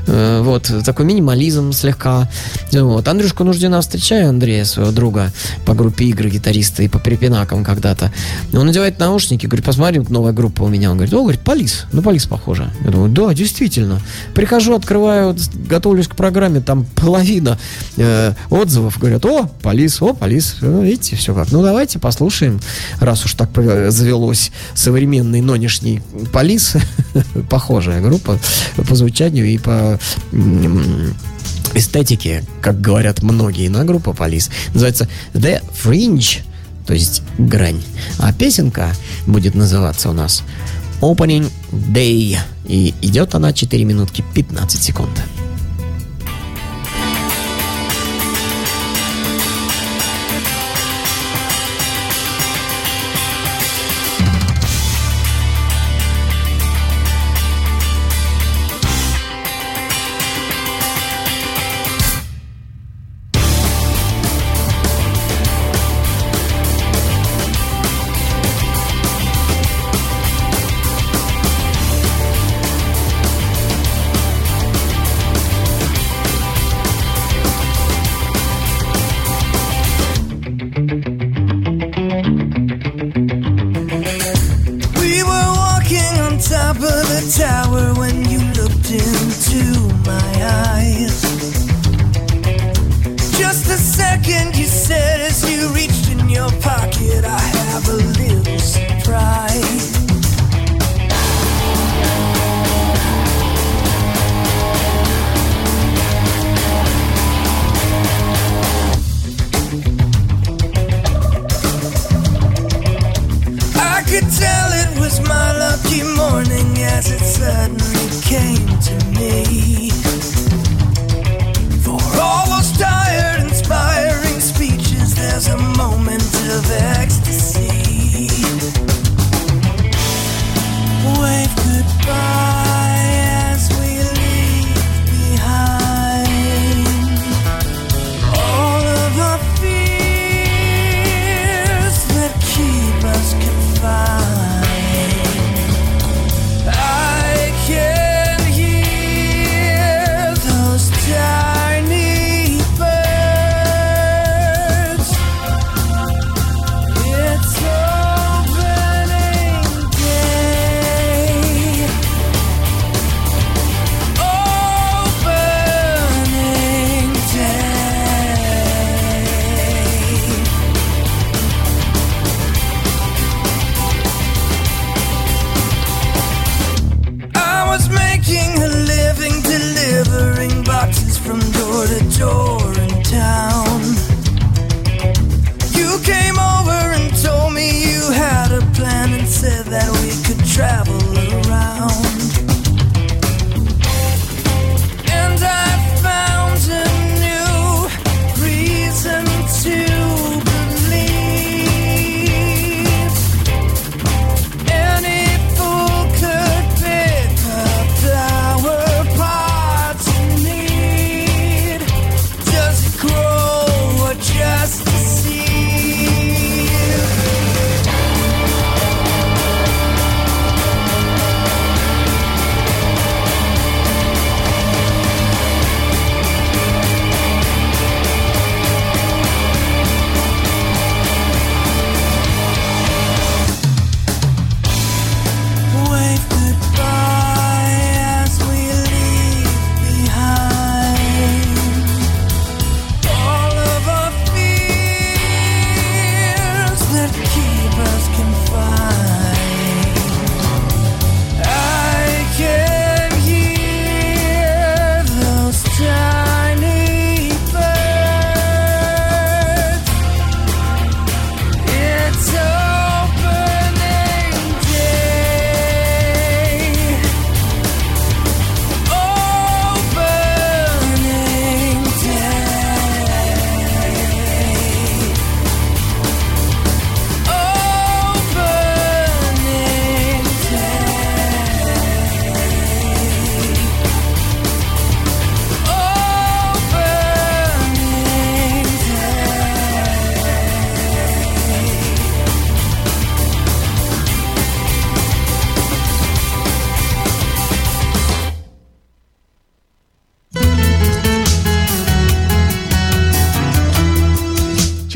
э, 0.06 0.42
вот, 0.42 0.72
такой 0.84 1.06
минимализм 1.06 1.72
слегка. 1.72 2.30
Вот. 2.72 3.08
Андрюшку 3.08 3.42
Нуждина 3.42 3.80
встречаю, 3.80 4.28
Андрея, 4.28 4.64
своего 4.64 4.92
друга, 4.92 5.32
по 5.64 5.74
группе 5.74 6.04
игры 6.06 6.30
гитариста 6.30 6.82
и 6.82 6.88
по 6.88 6.98
припинакам 6.98 7.64
когда-то. 7.64 8.12
Он 8.52 8.66
надевает 8.66 8.98
наушники, 8.98 9.46
говорит, 9.46 9.64
посмотри, 9.64 10.00
новая 10.08 10.32
группа 10.32 10.62
у 10.62 10.68
меня. 10.68 10.90
Он 10.90 10.96
говорит, 10.96 11.14
о, 11.14 11.22
говорит, 11.22 11.40
Полис. 11.40 11.86
Ну, 11.92 12.02
Полис 12.02 12.26
похоже. 12.26 12.70
Я 12.84 12.90
думаю, 12.90 13.10
да, 13.10 13.32
действительно. 13.34 14.00
Прихожу, 14.34 14.74
открываю, 14.74 15.36
готовлюсь 15.68 16.08
к 16.08 16.16
программе, 16.16 16.60
там 16.60 16.84
половина 16.94 17.58
э, 17.96 18.34
отзывов 18.50 18.98
говорят, 18.98 19.24
о, 19.26 19.46
Полис, 19.62 20.00
о, 20.02 20.14
Полис. 20.14 20.56
Ну, 20.60 20.82
видите, 20.82 21.16
все 21.16 21.34
как. 21.34 21.52
Ну, 21.52 21.62
давайте 21.62 21.98
послушаем, 21.98 22.60
раз 23.00 23.24
уж 23.24 23.34
так 23.34 23.50
завелось 23.90 24.52
современный 24.74 25.40
нынешний 25.40 26.02
Полис. 26.32 26.76
Похожая 27.50 28.00
группа 28.00 28.38
по 28.76 28.94
звучанию 28.94 29.46
и 29.46 29.58
по 29.58 29.98
эстетики, 31.74 32.44
как 32.60 32.80
говорят 32.80 33.22
многие 33.22 33.68
на 33.68 33.84
группа 33.84 34.12
Полис, 34.12 34.50
называется 34.74 35.08
The 35.34 35.62
Fringe, 35.82 36.40
то 36.86 36.94
есть 36.94 37.22
грань. 37.38 37.82
А 38.18 38.32
песенка 38.32 38.92
будет 39.26 39.54
называться 39.54 40.10
у 40.10 40.12
нас 40.12 40.42
Opening 41.00 41.50
Day. 41.72 42.38
И 42.66 42.94
идет 43.02 43.34
она 43.34 43.52
4 43.52 43.84
минутки 43.84 44.24
15 44.34 44.82
секунд. 44.82 45.10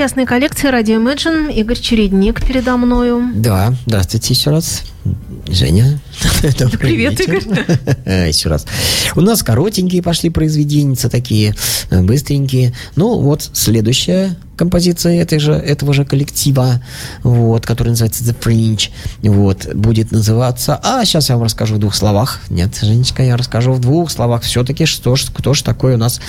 Частной 0.05 0.27
коллекции 0.27 0.69
радио 0.69 0.97
Imagine. 0.97 1.51
Игорь 1.51 1.79
Чередник 1.79 2.47
передо 2.47 2.77
мною. 2.77 3.31
Да, 3.37 3.73
здравствуйте 3.87 4.35
еще 4.35 4.51
раз. 4.51 4.83
Женя. 5.49 5.99
Привет, 6.79 7.19
Игорь. 7.21 7.43
Еще 8.29 8.51
раз. 8.51 8.67
У 9.17 9.23
нас 9.23 9.43
коротенькие 9.43 10.03
пошли 10.03 10.29
произведения, 10.29 10.95
такие 10.95 11.55
э, 11.89 12.03
быстренькие. 12.03 12.75
Ну, 12.97 13.19
вот 13.21 13.49
следующая 13.55 14.37
композиция 14.57 15.23
этой 15.23 15.39
же, 15.39 15.53
этого 15.53 15.95
же 15.95 16.05
коллектива, 16.05 16.83
вот, 17.23 17.65
который 17.65 17.89
называется 17.91 18.25
The 18.25 18.37
Fringe, 18.39 18.91
вот, 19.23 19.75
будет 19.75 20.13
называться... 20.13 20.79
А, 20.83 21.03
сейчас 21.07 21.31
я 21.31 21.37
вам 21.37 21.45
расскажу 21.45 21.77
в 21.77 21.79
двух 21.79 21.95
словах. 21.95 22.41
Нет, 22.51 22.77
Женечка, 22.79 23.23
я 23.23 23.39
расскажу 23.39 23.73
в 23.73 23.81
двух 23.81 24.11
словах 24.11 24.43
все-таки, 24.43 24.85
что 24.85 25.17
ж, 25.17 25.25
кто 25.35 25.55
же 25.55 25.65
такой 25.65 25.95
у 25.95 25.99
нас 25.99 26.21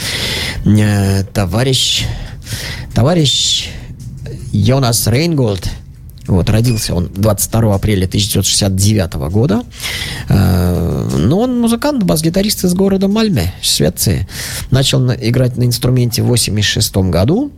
э, 0.65 1.23
товарищ... 1.33 2.05
Товарищ 2.93 3.69
Йонас 4.51 5.07
Рейнголд– 5.07 5.69
вот, 6.27 6.49
родился 6.49 6.95
он 6.95 7.09
22 7.13 7.75
апреля 7.75 8.05
1969 8.05 9.13
года. 9.31 9.63
Э, 10.27 11.07
но 11.17 11.39
он 11.39 11.59
музыкант, 11.59 12.03
бас-гитарист 12.03 12.63
из 12.63 12.73
города 12.73 13.07
Мальме, 13.07 13.53
Швеции. 13.61 14.27
Начал 14.71 15.11
играть 15.13 15.57
на 15.57 15.63
инструменте 15.63 16.23
в 16.23 16.27
86 16.27 16.95
году. 17.09 17.51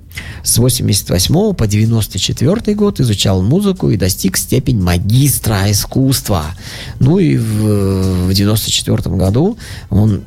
С 0.44 0.58
88 0.58 1.54
по 1.54 1.68
94 1.68 2.76
год 2.76 3.00
изучал 3.00 3.42
музыку 3.42 3.90
и 3.92 3.98
достиг 3.98 4.36
степень 4.36 4.82
магистра 4.82 5.72
искусства. 5.72 6.46
Ну 7.00 7.20
и 7.20 7.38
в, 7.38 8.28
в 8.28 8.34
94 8.34 9.16
году 9.16 9.58
он 9.90 10.24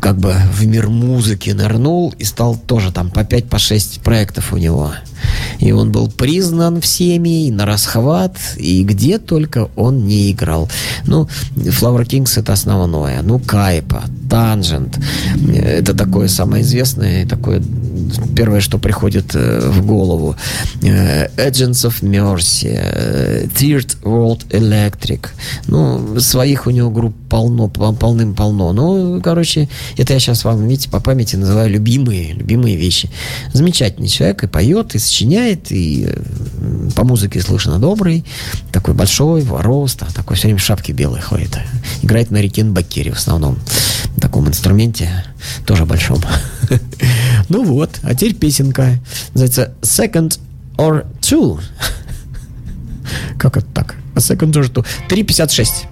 как 0.00 0.18
бы 0.18 0.34
в 0.52 0.66
мир 0.66 0.88
музыки 0.88 1.50
нырнул 1.50 2.14
и 2.18 2.24
стал 2.24 2.56
тоже 2.56 2.92
там 2.92 3.10
по 3.10 3.24
5 3.24 3.48
по 3.48 3.58
6 3.58 4.00
проектов 4.02 4.52
у 4.52 4.56
него. 4.56 4.92
И 5.58 5.72
он 5.72 5.92
был 5.92 6.08
признан 6.08 6.80
всеми, 6.80 7.46
и 7.46 7.50
на 7.50 7.66
расхват, 7.66 8.36
и 8.56 8.82
где 8.84 9.18
только 9.18 9.68
он 9.76 10.06
не 10.06 10.30
играл. 10.32 10.68
Ну, 11.06 11.28
Flower 11.56 12.04
Kings 12.04 12.38
это 12.38 12.52
основное. 12.52 13.22
Ну, 13.22 13.38
Кайпа, 13.38 14.04
Tangent. 14.28 14.94
Это 15.54 15.94
такое 15.94 16.28
самое 16.28 16.62
известное, 16.62 17.26
такое 17.26 17.62
первое, 18.34 18.60
что 18.60 18.78
приходит 18.78 19.34
э, 19.34 19.60
в 19.70 19.86
голову. 19.86 20.36
Э, 20.82 21.28
Agents 21.36 21.86
of 21.86 22.02
Mercy, 22.02 22.70
э, 22.72 23.46
Third 23.46 23.96
World 24.02 24.48
Electric. 24.50 25.28
Ну, 25.66 26.18
своих 26.20 26.66
у 26.66 26.70
него 26.70 26.90
групп 26.90 27.14
полно, 27.28 27.68
полным-полно. 27.68 28.72
Ну, 28.72 29.20
короче, 29.22 29.68
это 29.96 30.14
я 30.14 30.20
сейчас 30.20 30.44
вам, 30.44 30.66
видите, 30.66 30.90
по 30.90 31.00
памяти 31.00 31.36
называю 31.36 31.70
любимые, 31.70 32.32
любимые 32.32 32.76
вещи. 32.76 33.10
Замечательный 33.52 34.08
человек 34.08 34.44
и 34.44 34.46
поет, 34.46 34.94
и 34.94 34.98
сочиняет, 35.12 35.70
и 35.70 36.08
по 36.96 37.04
музыке 37.04 37.42
слышно 37.42 37.78
добрый, 37.78 38.24
такой 38.72 38.94
большой, 38.94 39.44
роста, 39.44 40.06
такой 40.14 40.36
все 40.36 40.48
время 40.48 40.58
в 40.58 40.62
шапке 40.62 40.94
белой 40.94 41.20
ходит. 41.20 41.58
Играет 42.00 42.30
на 42.30 42.38
рикенбакере 42.38 43.12
в 43.12 43.16
основном, 43.16 43.58
таком 44.18 44.48
инструменте, 44.48 45.24
тоже 45.66 45.84
большом. 45.84 46.18
Ну 47.48 47.64
вот, 47.64 47.90
а 48.02 48.14
теперь 48.14 48.34
песенка. 48.34 48.98
Называется 49.34 49.74
Second 49.82 50.38
or 50.78 51.04
Two. 51.20 51.60
Как 53.38 53.58
это 53.58 53.66
так? 53.74 53.96
A 54.14 54.18
second 54.18 54.52
or 54.52 54.72
two. 54.72 54.86
3.56. 55.10 55.91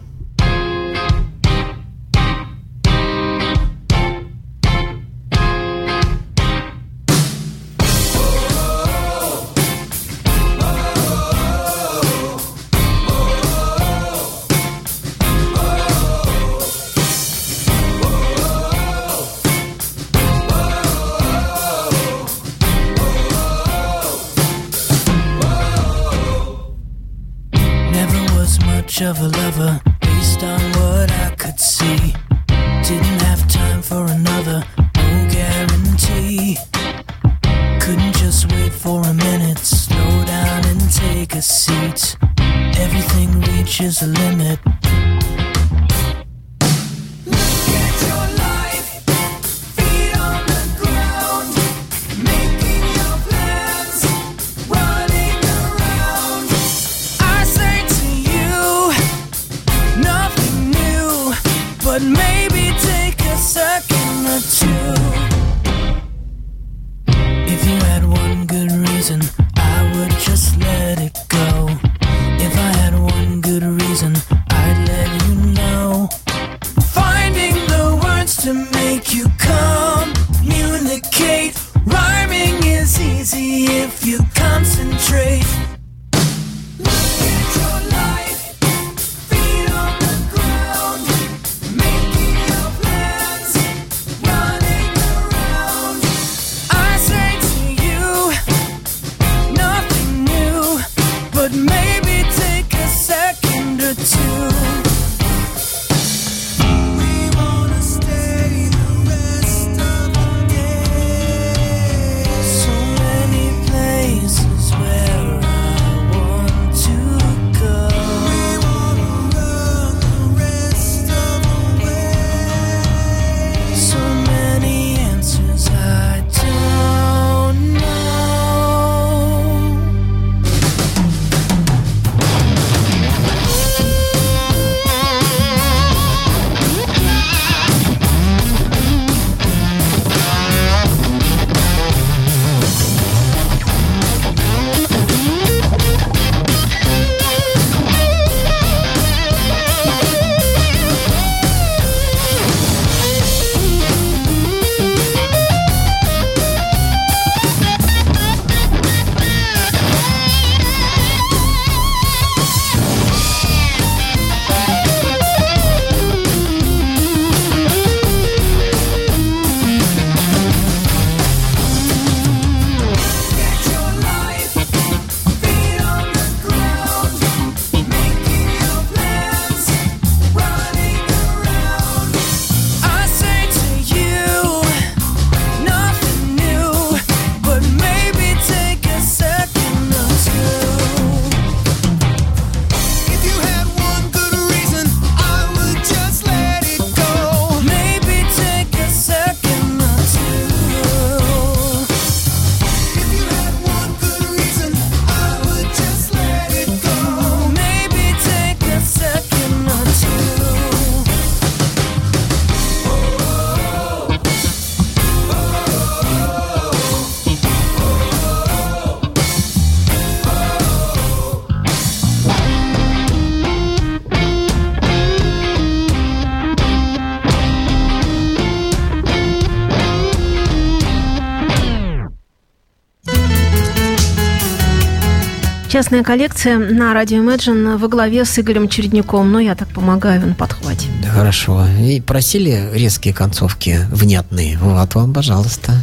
Частная 235.71 236.03
коллекция 236.03 236.59
на 236.59 236.93
радио 236.95 237.19
Imagine 237.19 237.77
во 237.79 237.87
главе 237.87 238.25
с 238.25 238.37
Игорем 238.41 238.69
Чередником. 238.69 239.31
Ну, 239.31 239.39
я 239.39 239.55
так 239.55 239.69
помогаю 239.69 240.27
на 240.27 240.35
подхвате. 240.35 240.89
Да, 241.01 241.11
хорошо. 241.11 241.65
И 241.81 242.01
просили 242.01 242.71
резкие 242.73 243.15
концовки 243.15 243.79
внятные. 243.93 244.59
Вот 244.59 244.93
вам, 244.97 245.15
пожалуйста. 245.15 245.75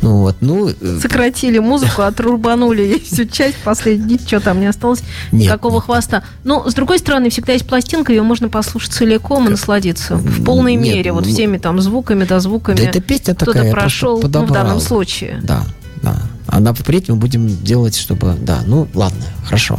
Ну 0.00 0.20
вот, 0.20 0.36
ну... 0.40 0.70
э, 0.70 0.98
Сократили 1.02 1.58
музыку, 1.58 2.00
отрубанули 2.00 3.02
всю 3.04 3.26
часть, 3.26 3.56
последний, 3.58 4.14
ничего 4.14 4.40
там 4.40 4.60
не 4.60 4.66
осталось, 4.66 5.02
Нет. 5.30 5.42
никакого 5.42 5.82
хвоста. 5.82 6.22
Но, 6.44 6.66
с 6.70 6.72
другой 6.72 6.98
стороны, 6.98 7.28
всегда 7.28 7.52
есть 7.52 7.66
пластинка, 7.66 8.14
ее 8.14 8.22
можно 8.22 8.48
послушать 8.48 8.92
целиком 8.92 9.46
и 9.48 9.50
насладиться 9.50 10.16
в 10.16 10.42
полной 10.42 10.74
Нет, 10.74 10.94
мере, 10.94 11.12
вот 11.12 11.26
всеми 11.26 11.58
там 11.58 11.82
звуками, 11.82 12.24
дозвуками. 12.24 12.76
Да 12.78 12.84
эта 12.84 13.02
песня 13.02 13.34
такая, 13.34 13.70
прошел, 13.70 14.22
ну, 14.22 14.46
в 14.46 14.50
данном 14.50 14.80
случае. 14.80 15.38
Да, 15.42 15.64
да. 16.02 16.16
А 16.48 16.72
впредь 16.72 17.08
мы 17.08 17.16
будем 17.16 17.46
делать, 17.62 17.96
чтобы... 17.96 18.34
Да, 18.40 18.62
ну 18.66 18.88
ладно, 18.94 19.22
хорошо. 19.44 19.78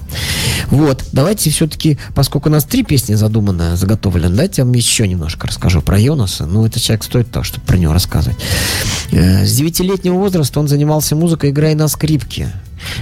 Вот, 0.67 1.03
давайте 1.11 1.49
все-таки, 1.49 1.97
поскольку 2.13 2.49
у 2.49 2.51
нас 2.51 2.63
три 2.63 2.83
песни 2.83 3.15
задуманы, 3.15 3.75
заготовлены, 3.75 4.35
дайте 4.35 4.61
я 4.61 4.65
вам 4.65 4.73
еще 4.73 5.07
немножко 5.07 5.47
расскажу 5.47 5.81
про 5.81 5.99
Йонаса. 5.99 6.45
Ну, 6.45 6.65
этот 6.65 6.81
человек 6.83 7.03
стоит 7.03 7.31
того, 7.31 7.43
чтобы 7.43 7.65
про 7.65 7.77
него 7.77 7.91
рассказывать. 7.91 8.37
Э, 9.11 9.45
С 9.45 9.55
девятилетнего 9.55 10.13
возраста 10.13 10.59
он 10.59 10.67
занимался 10.67 11.15
музыкой, 11.15 11.49
играя 11.49 11.75
на 11.75 11.87
скрипке. 11.87 12.51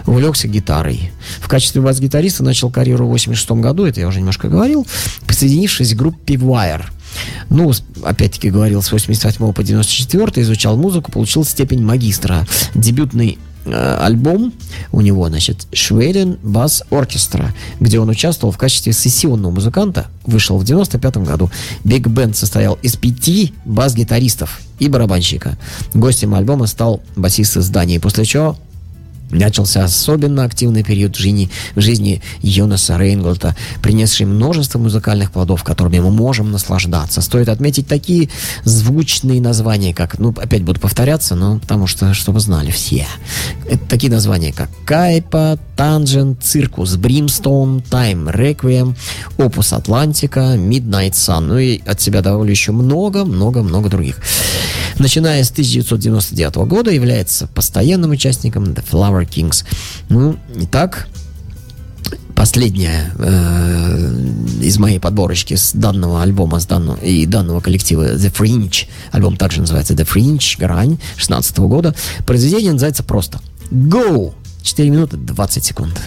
Увлекся 0.06 0.48
гитарой. 0.48 1.12
В 1.40 1.48
качестве 1.48 1.82
бас-гитариста 1.82 2.44
начал 2.44 2.72
карьеру 2.72 3.06
в 3.06 3.10
86 3.10 3.52
году, 3.52 3.86
это 3.86 4.00
я 4.00 4.08
уже 4.08 4.20
немножко 4.20 4.48
говорил, 4.48 4.88
присоединившись 5.28 5.94
к 5.94 5.98
группе 5.98 6.36
Wire. 6.36 6.86
Ну, 7.50 7.72
опять-таки 8.04 8.50
говорил, 8.50 8.82
с 8.82 8.92
88 8.92 9.54
по 9.54 9.64
94 9.64 10.42
изучал 10.44 10.78
музыку, 10.78 11.12
получил 11.12 11.44
степень 11.44 11.84
магистра. 11.84 12.46
Дебютный 12.76 13.38
альбом 13.74 14.54
у 14.92 15.02
него, 15.02 15.28
значит, 15.28 15.68
Schweden 15.72 16.40
Bass 16.42 16.84
Orchestra, 16.90 17.50
где 17.80 18.00
он 18.00 18.10
участвовал 18.10 18.52
в 18.52 18.58
качестве 18.58 18.94
сессионного 18.94 19.52
музыканта, 19.52 20.08
вышел 20.26 20.58
в 20.58 20.64
95 20.64 21.18
году. 21.18 21.50
Биг 21.84 22.08
Бенд 22.08 22.36
состоял 22.36 22.78
из 22.82 22.96
пяти 22.96 23.54
бас-гитаристов 23.66 24.62
и 24.80 24.88
барабанщика. 24.88 25.58
Гостем 25.94 26.36
альбома 26.36 26.68
стал 26.68 27.02
басист 27.16 27.58
из 27.58 27.70
Дании, 27.70 27.98
после 27.98 28.26
чего 28.26 28.58
Начался 29.30 29.84
особенно 29.84 30.44
активный 30.44 30.84
период 30.84 31.16
жизни, 31.16 31.50
в 31.76 31.82
жизни 31.82 32.22
Йонаса 32.42 32.98
Рейнголта, 32.98 33.56
принесший 33.82 34.26
множество 34.26 34.80
музыкальных 34.80 35.32
плодов, 35.32 35.64
которыми 35.64 36.00
мы 36.00 36.12
можем 36.12 36.52
наслаждаться. 36.52 37.22
Стоит 37.22 37.50
отметить 37.50 37.88
такие 37.88 38.30
звучные 38.64 39.42
названия, 39.42 39.94
как, 39.94 40.18
ну, 40.20 40.34
опять 40.38 40.64
буду 40.64 40.80
повторяться, 40.80 41.36
но 41.36 41.60
потому 41.60 41.88
что, 41.88 42.14
чтобы 42.14 42.40
знали 42.40 42.72
все. 42.72 43.06
Это 43.70 43.86
такие 43.88 44.12
названия, 44.12 44.54
как 44.54 44.70
Kaipa, 44.86 45.60
Tangent, 45.76 46.44
Circus 46.44 46.96
Brimstone, 46.96 47.82
Time 47.82 48.30
Requiem, 48.30 48.96
Opus 49.38 49.74
Atlantica, 49.74 50.56
Midnight 50.56 51.12
Sun. 51.12 51.42
Ну 51.42 51.58
и 51.58 51.82
от 51.86 52.00
себя 52.00 52.22
добавлю 52.22 52.50
еще 52.50 52.72
много-много-много 52.72 53.90
других. 53.90 54.20
Начиная 55.00 55.44
с 55.44 55.52
1999 55.52 56.56
года 56.68 56.92
является 56.92 57.48
постоянным 57.48 58.12
участником 58.12 58.64
The 58.66 58.84
Flower 58.84 59.28
Kings. 59.28 59.64
Ну, 60.10 60.38
итак, 60.56 61.08
последняя 62.36 63.12
э, 63.18 64.12
из 64.62 64.80
моей 64.80 65.00
подборочки 65.00 65.54
с 65.54 65.74
данного 65.74 66.24
альбома 66.24 66.60
с 66.60 66.66
данного, 66.66 66.98
и 66.98 67.26
данного 67.28 67.60
коллектива 67.60 68.16
The 68.16 68.34
Fringe. 68.34 68.88
Альбом 69.12 69.38
также 69.38 69.62
называется 69.62 69.94
The 69.94 70.08
Fringe, 70.08 70.58
Грань, 70.58 70.98
16 71.18 71.58
года. 71.60 71.96
Произведение 72.26 72.74
называется 72.74 73.04
просто 73.04 73.40
Go! 73.70 74.34
4 74.64 74.90
минуты 74.90 75.18
20 75.18 75.64
секунд. 75.64 76.02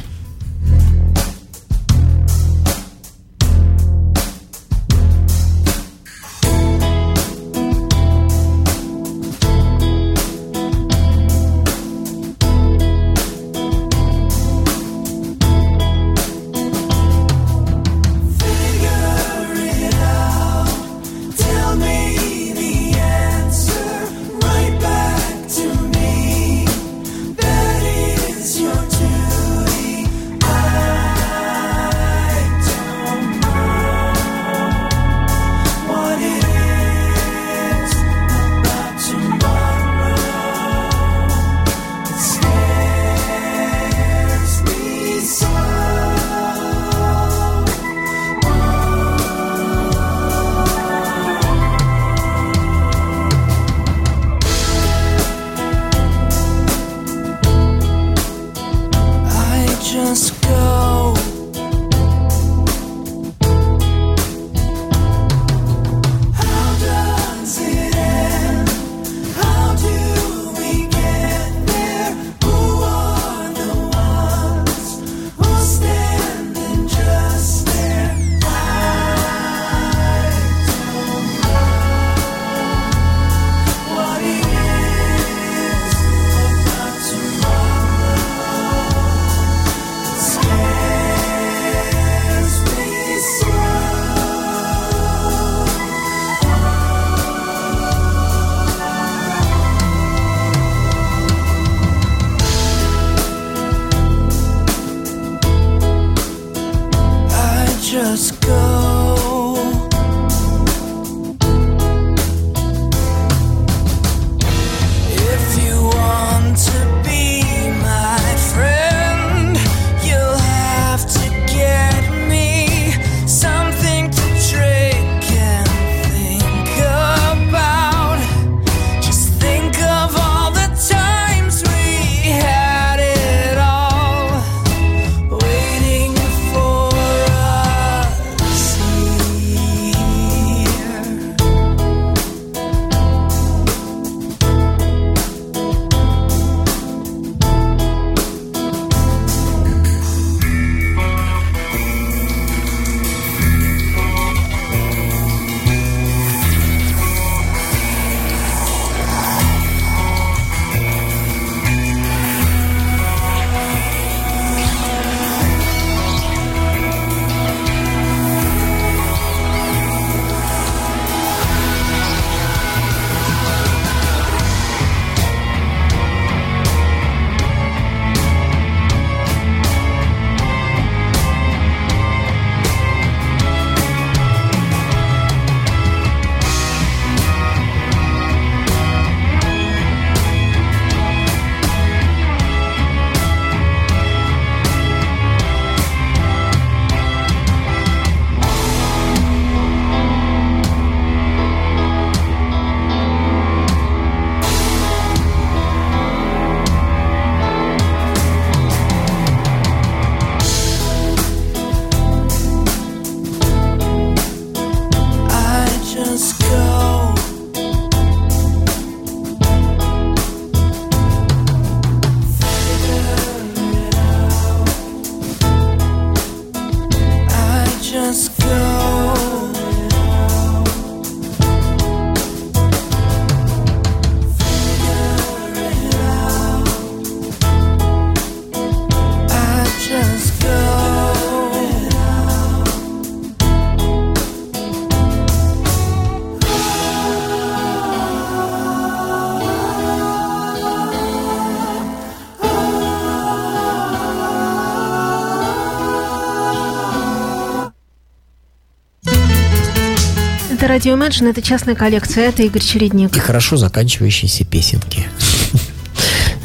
Радио 260.71 260.97
Imagine. 260.97 261.31
Это 261.31 261.43
частная 261.43 261.75
коллекция. 261.75 262.29
Это 262.29 262.45
Игорь 262.45 262.63
Чередник. 262.63 263.17
И 263.17 263.19
хорошо 263.19 263.57
заканчивающиеся 263.57 264.45
песенки. 264.45 265.07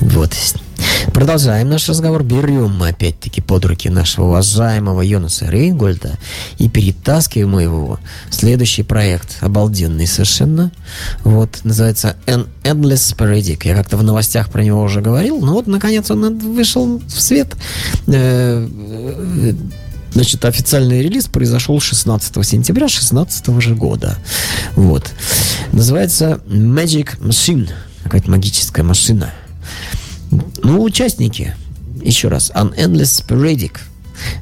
Вот. 0.01 0.33
Продолжаем 1.13 1.69
наш 1.69 1.87
разговор. 1.87 2.23
Берем 2.23 2.75
мы 2.75 2.89
опять-таки 2.89 3.41
под 3.41 3.65
руки 3.65 3.89
нашего 3.89 4.25
уважаемого 4.25 5.01
Йонаса 5.01 5.45
Рейнгольда 5.45 6.17
и 6.57 6.67
перетаскиваем 6.67 7.57
его 7.59 7.99
в 8.29 8.35
следующий 8.35 8.83
проект. 8.83 9.37
Обалденный 9.41 10.07
совершенно. 10.07 10.71
Вот. 11.23 11.59
Называется 11.63 12.17
An 12.25 12.47
Endless 12.63 13.15
Paradic. 13.15 13.61
Я 13.63 13.75
как-то 13.75 13.97
в 13.97 14.03
новостях 14.03 14.49
про 14.49 14.63
него 14.63 14.81
уже 14.81 15.01
говорил. 15.01 15.39
Но 15.39 15.53
вот, 15.53 15.67
наконец, 15.67 16.11
он 16.11 16.37
вышел 16.37 16.99
в 17.07 17.21
свет. 17.21 17.55
Значит, 20.15 20.45
официальный 20.45 21.01
релиз 21.01 21.27
произошел 21.27 21.77
16 21.77 22.33
сентября 22.47 22.87
2016 22.87 23.61
же 23.61 23.75
года. 23.75 24.17
Вот. 24.77 25.11
Называется 25.73 26.39
Magic 26.47 27.19
Machine. 27.19 27.69
Какая-то 28.03 28.31
магическая 28.31 28.85
машина. 28.85 29.33
Ну, 30.63 30.81
участники. 30.83 31.53
Еще 32.01 32.29
раз. 32.29 32.49
An 32.55 32.73
Endless 32.77 33.27
Sporadic. 33.27 33.79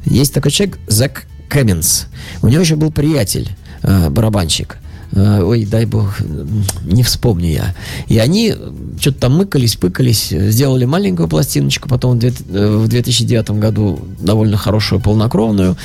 Есть 0.05 0.35
такой 0.35 0.51
человек, 0.51 0.77
Зак 0.85 1.25
Каминс. 1.49 2.05
У 2.43 2.49
него 2.49 2.61
еще 2.61 2.75
был 2.75 2.91
приятель, 2.91 3.49
э, 3.81 4.11
барабанщик. 4.11 4.77
Э, 5.15 5.43
ой, 5.43 5.65
дай 5.65 5.85
бог, 5.85 6.19
не 6.85 7.03
вспомню 7.03 7.49
я. 7.49 7.75
И 8.07 8.17
они 8.17 8.55
что-то 8.99 9.19
там 9.19 9.37
мыкались, 9.37 9.75
пыкались, 9.75 10.29
сделали 10.29 10.85
маленькую 10.85 11.27
пластиночку, 11.27 11.87
потом 11.87 12.19
в 12.19 12.87
2009 12.87 13.49
э, 13.49 13.53
году 13.53 13.99
довольно 14.19 14.57
хорошую 14.57 15.01
полнокровную 15.01 15.77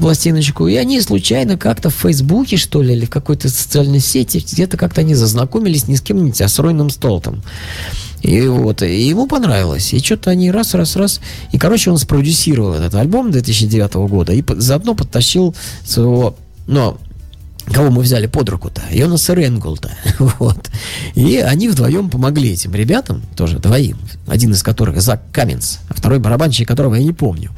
пластиночку. 0.00 0.68
И 0.68 0.76
они 0.76 1.00
случайно 1.00 1.56
как-то 1.58 1.90
в 1.90 1.94
Фейсбуке, 1.94 2.56
что 2.56 2.82
ли, 2.82 2.94
или 2.94 3.04
в 3.04 3.10
какой-то 3.10 3.48
социальной 3.48 4.00
сети, 4.00 4.38
где-то 4.38 4.76
как-то 4.76 5.00
они 5.00 5.14
зазнакомились 5.14 5.88
не 5.88 5.96
с 5.96 6.00
кем-нибудь, 6.00 6.40
а 6.40 6.48
с 6.48 6.58
Ройном 6.58 6.90
Столтом. 6.90 7.42
И 8.22 8.46
вот, 8.46 8.82
и 8.82 9.02
ему 9.02 9.26
понравилось. 9.26 9.92
И 9.92 9.98
что-то 9.98 10.30
они 10.30 10.52
раз, 10.52 10.74
раз, 10.74 10.94
раз. 10.94 11.20
И, 11.50 11.58
короче, 11.58 11.90
он 11.90 11.98
спродюсировал 11.98 12.74
этот 12.74 12.94
альбом 12.94 13.32
2009 13.32 13.94
года 14.08 14.32
и 14.32 14.44
заодно 14.58 14.94
подтащил 14.94 15.56
своего, 15.84 16.36
ну, 16.68 16.98
кого 17.66 17.90
мы 17.90 18.02
взяли 18.02 18.26
под 18.26 18.48
руку-то? 18.48 18.82
Йонаса 18.90 19.34
Ренголта. 19.34 19.90
вот. 20.18 20.70
И 21.14 21.38
они 21.38 21.68
вдвоем 21.68 22.10
помогли 22.10 22.52
этим 22.52 22.74
ребятам, 22.74 23.22
тоже 23.36 23.58
двоим, 23.58 23.98
один 24.26 24.52
из 24.52 24.62
которых 24.62 25.00
Зак 25.00 25.22
Каменс, 25.32 25.78
а 25.88 25.94
второй 25.94 26.18
барабанщик, 26.18 26.66
которого 26.66 26.94
я 26.94 27.02
не 27.02 27.12
помню. 27.12 27.50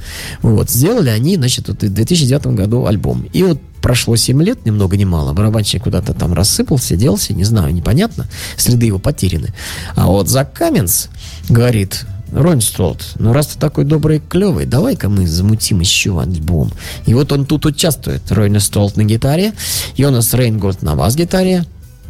Вот. 0.43 0.71
Сделали 0.71 1.11
они, 1.11 1.37
значит, 1.37 1.69
вот 1.69 1.83
в 1.83 1.93
2009 1.93 2.47
году 2.49 2.87
альбом. 2.87 3.27
И 3.33 3.43
вот 3.43 3.61
прошло 3.81 4.17
7 4.17 4.43
лет, 4.43 4.65
ни 4.65 4.71
много 4.71 4.97
ни 4.97 5.05
мало, 5.05 5.35
барабанщик 5.35 5.83
куда-то 5.83 6.15
там 6.15 6.33
рассыпался, 6.33 6.97
делся, 6.97 7.35
не 7.35 7.45
знаю, 7.45 7.75
непонятно, 7.75 8.27
следы 8.57 8.87
его 8.87 8.99
потеряны. 8.99 9.53
А 9.95 10.07
вот 10.07 10.29
Зак 10.29 10.55
Каменс 10.55 11.09
говорит, 11.51 12.07
Ронстолд, 12.33 13.15
ну 13.19 13.33
раз 13.33 13.49
ты 13.49 13.59
такой 13.59 13.85
добрый 13.85 14.17
и 14.17 14.21
клевый, 14.21 14.67
давай-ка 14.67 15.09
мы 15.09 15.27
замутим 15.27 15.81
еще 15.81 16.21
альбом. 16.21 16.71
И 17.07 17.15
вот 17.15 17.33
он 17.33 17.47
тут 17.47 17.67
участвует. 17.67 18.23
Ройна 18.31 18.61
Столт 18.61 18.97
на 18.97 19.05
гитаре, 19.05 19.53
Йонас 19.97 20.35
Рейнгольд 20.35 20.83
на 20.83 20.97
бас-гитаре, 20.97 21.65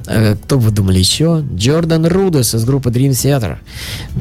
э, 0.07 0.37
кто 0.37 0.59
вы 0.59 0.71
думали 0.71 0.99
еще? 0.99 1.45
Джордан 1.55 2.07
Рудес 2.07 2.55
из 2.55 2.65
группы 2.65 2.91
Dream 2.91 3.11
Theater 3.11 3.59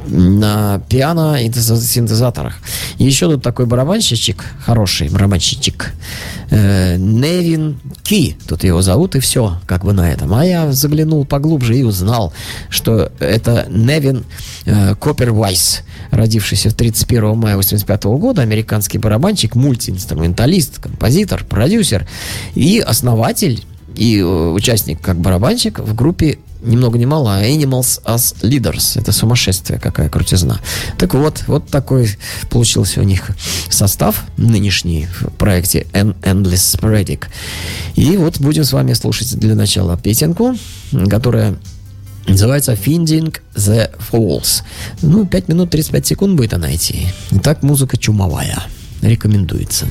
на 0.07 0.81
пиано 0.89 1.41
и 1.43 1.51
синтезаторах. 1.51 2.55
Еще 2.97 3.27
тут 3.29 3.43
такой 3.43 3.65
барабанщичек, 3.65 4.43
хороший 4.65 5.09
барабанщичек, 5.09 5.93
э, 6.49 6.97
Невин 6.97 7.79
Ки, 8.03 8.37
тут 8.47 8.63
его 8.63 8.81
зовут, 8.81 9.15
и 9.15 9.19
все, 9.19 9.59
как 9.65 9.83
бы 9.83 9.93
на 9.93 10.11
этом. 10.11 10.33
А 10.33 10.45
я 10.45 10.71
заглянул 10.71 11.25
поглубже 11.25 11.77
и 11.77 11.83
узнал, 11.83 12.33
что 12.69 13.11
это 13.19 13.65
Невин 13.69 14.25
э, 14.65 14.95
Коппервайс, 14.95 15.83
родившийся 16.11 16.69
в 16.69 16.73
31 16.73 17.37
мая 17.37 17.55
85 17.55 18.03
года, 18.05 18.41
американский 18.41 18.97
барабанщик, 18.97 19.55
мультиинструменталист, 19.55 20.79
композитор, 20.79 21.43
продюсер 21.43 22.07
и 22.55 22.79
основатель 22.79 23.63
и 23.95 24.19
э, 24.19 24.23
участник 24.23 25.01
как 25.01 25.17
барабанщик 25.19 25.79
в 25.79 25.95
группе 25.95 26.39
ни 26.63 26.77
много 26.77 26.97
ни 26.97 27.05
мало, 27.05 27.43
Animals 27.43 28.01
as 28.05 28.35
Leaders. 28.41 28.99
Это 28.99 29.11
сумасшествие, 29.11 29.79
какая 29.79 30.09
крутизна. 30.09 30.59
Так 30.97 31.13
вот, 31.13 31.43
вот 31.47 31.67
такой 31.67 32.17
получился 32.49 33.01
у 33.01 33.03
них 33.03 33.31
состав 33.69 34.23
нынешний 34.37 35.07
в 35.07 35.29
проекте 35.31 35.85
Endless 35.91 36.79
Sporadic. 36.79 37.25
И 37.95 38.17
вот 38.17 38.39
будем 38.39 38.63
с 38.63 38.71
вами 38.71 38.93
слушать 38.93 39.37
для 39.37 39.55
начала 39.55 39.97
песенку, 39.97 40.55
которая 41.09 41.57
Называется 42.25 42.71
Finding 42.71 43.35
the 43.55 43.91
Falls. 44.11 44.63
Ну, 45.01 45.25
5 45.25 45.49
минут 45.49 45.71
35 45.71 46.07
секунд 46.07 46.37
будет 46.37 46.53
она 46.53 46.73
идти. 46.73 47.07
Итак, 47.31 47.63
музыка 47.63 47.97
чумовая. 47.97 48.63
Рекомендуется. 49.01 49.87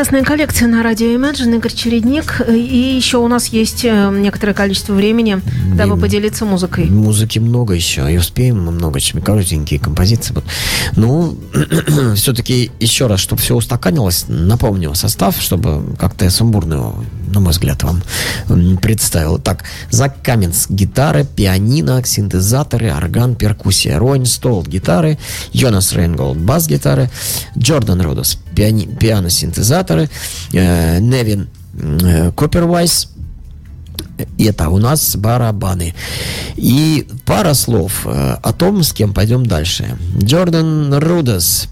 Частная 0.00 0.24
коллекция 0.24 0.66
на 0.66 0.82
радио 0.82 1.08
Imagine, 1.08 1.56
Игорь 1.56 1.74
Чередник. 1.74 2.40
И 2.48 2.96
еще 2.96 3.18
у 3.18 3.28
нас 3.28 3.48
есть 3.48 3.84
э, 3.84 4.10
некоторое 4.10 4.54
количество 4.54 4.94
времени, 4.94 5.42
дабы 5.76 5.98
И 5.98 6.00
поделиться 6.00 6.46
музыкой. 6.46 6.86
Музыки 6.86 7.38
много 7.38 7.74
еще, 7.74 8.10
и 8.10 8.16
успеем 8.16 8.64
мы 8.64 8.72
много, 8.72 8.98
чем 8.98 9.20
коротенькие 9.20 9.78
композиции. 9.78 10.32
будут. 10.32 10.48
Ну, 10.96 11.36
все-таки 12.14 12.70
еще 12.80 13.08
раз, 13.08 13.20
чтобы 13.20 13.42
все 13.42 13.54
устаканилось, 13.54 14.24
напомню 14.26 14.94
состав, 14.94 15.36
чтобы 15.38 15.94
как-то 15.98 16.30
сумбурно 16.30 16.72
его, 16.72 17.04
на 17.30 17.40
мой 17.40 17.52
взгляд, 17.52 17.82
вам 17.82 18.02
представил. 18.78 19.38
Так, 19.38 19.64
Зак 19.90 20.22
Каменс– 20.22 20.66
гитары, 20.68 21.24
пианино, 21.24 22.02
синтезаторы, 22.04 22.92
орган, 22.92 23.34
перкуссия. 23.34 23.98
Ройн 23.98 24.26
Столл– 24.26 24.62
гитары, 24.66 25.18
Йонас 25.52 25.92
Рейнголд– 25.92 26.38
бас-гитары, 26.38 27.10
Джордан 27.56 28.00
Родос– 28.00 28.38
пиани- 28.54 28.86
пиано-синтезаторы, 28.86 30.10
э, 30.52 30.98
Невин 31.00 31.48
э, 31.74 32.32
Коппервайс– 32.32 33.08
это 34.38 34.68
у 34.68 34.78
нас 34.78 35.16
барабаны. 35.16 35.94
И 36.56 37.06
пара 37.24 37.54
слов 37.54 38.06
э, 38.06 38.36
о 38.42 38.52
том, 38.52 38.82
с 38.82 38.92
кем 38.92 39.14
пойдем 39.14 39.46
дальше. 39.46 39.96
Джордан 40.18 40.94
Рудес, 40.94 41.68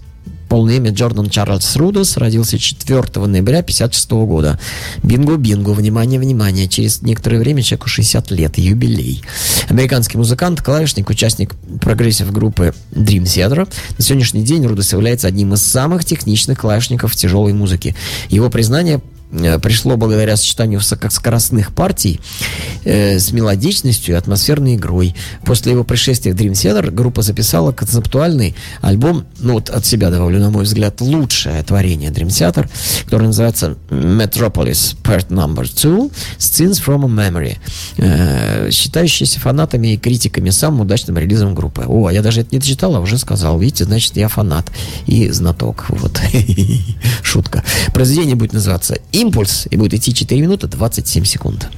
полное 0.49 0.77
имя 0.77 0.91
Джордан 0.91 1.29
Чарльз 1.29 1.75
Рудес, 1.77 2.17
родился 2.17 2.57
4 2.57 3.01
ноября 3.27 3.59
1956 3.59 4.11
года. 4.11 4.59
Бинго-бинго, 5.03 5.69
внимание, 5.69 6.19
внимание, 6.19 6.67
через 6.67 7.01
некоторое 7.03 7.39
время 7.39 7.61
человеку 7.61 7.87
60 7.87 8.31
лет, 8.31 8.57
юбилей. 8.57 9.21
Американский 9.69 10.17
музыкант, 10.17 10.61
клавишник, 10.61 11.09
участник 11.09 11.55
прогрессив 11.79 12.31
группы 12.33 12.73
Dream 12.91 13.23
Theater. 13.23 13.71
На 13.97 14.03
сегодняшний 14.03 14.41
день 14.41 14.65
Рудес 14.65 14.91
является 14.91 15.27
одним 15.27 15.53
из 15.53 15.61
самых 15.61 16.03
техничных 16.03 16.59
клавишников 16.59 17.15
тяжелой 17.15 17.53
музыки. 17.53 17.95
Его 18.29 18.49
признание 18.49 19.01
пришло 19.31 19.95
благодаря 19.95 20.35
сочетанию 20.37 20.79
высокоскоростных 20.79 21.73
партий 21.73 22.19
э, 22.83 23.19
с 23.19 23.31
мелодичностью 23.31 24.15
и 24.15 24.17
атмосферной 24.17 24.75
игрой. 24.75 25.15
После 25.45 25.73
его 25.73 25.83
пришествия 25.83 26.33
в 26.33 26.35
Dream 26.35 26.53
Theater 26.53 26.89
группа 26.89 27.21
записала 27.21 27.71
концептуальный 27.71 28.55
альбом, 28.81 29.25
ну 29.39 29.53
вот 29.53 29.69
от 29.69 29.85
себя 29.85 30.09
добавлю, 30.09 30.39
на 30.39 30.49
мой 30.49 30.63
взгляд, 30.63 30.99
лучшее 31.01 31.61
творение 31.63 32.09
Dream 32.09 32.27
Theater, 32.27 32.69
который 33.05 33.27
называется 33.27 33.77
Metropolis 33.89 34.95
Part 35.03 35.27
Number 35.29 35.69
2 35.69 36.09
Scenes 36.39 36.81
from 36.83 37.05
a 37.05 37.29
Memory, 37.29 37.57
э, 37.97 38.71
считающийся 38.71 39.39
фанатами 39.39 39.93
и 39.93 39.97
критиками 39.97 40.49
самым 40.49 40.81
удачным 40.81 41.17
релизом 41.17 41.53
группы. 41.53 41.83
О, 41.87 42.09
я 42.09 42.21
даже 42.21 42.41
это 42.41 42.55
не 42.55 42.61
читал, 42.61 42.95
а 42.95 42.99
уже 42.99 43.17
сказал. 43.17 43.59
Видите, 43.59 43.85
значит, 43.85 44.17
я 44.17 44.27
фанат 44.27 44.71
и 45.05 45.29
знаток. 45.29 45.85
Вот. 45.89 46.19
Шутка. 47.21 47.63
Произведение 47.93 48.35
будет 48.35 48.53
называться 48.53 48.97
«Импульс» 49.19 49.67
и 49.69 49.75
будет 49.75 49.95
идти 49.95 50.13
4 50.13 50.41
минуты 50.41 50.67
27 50.67 51.25
секунд. 51.25 51.69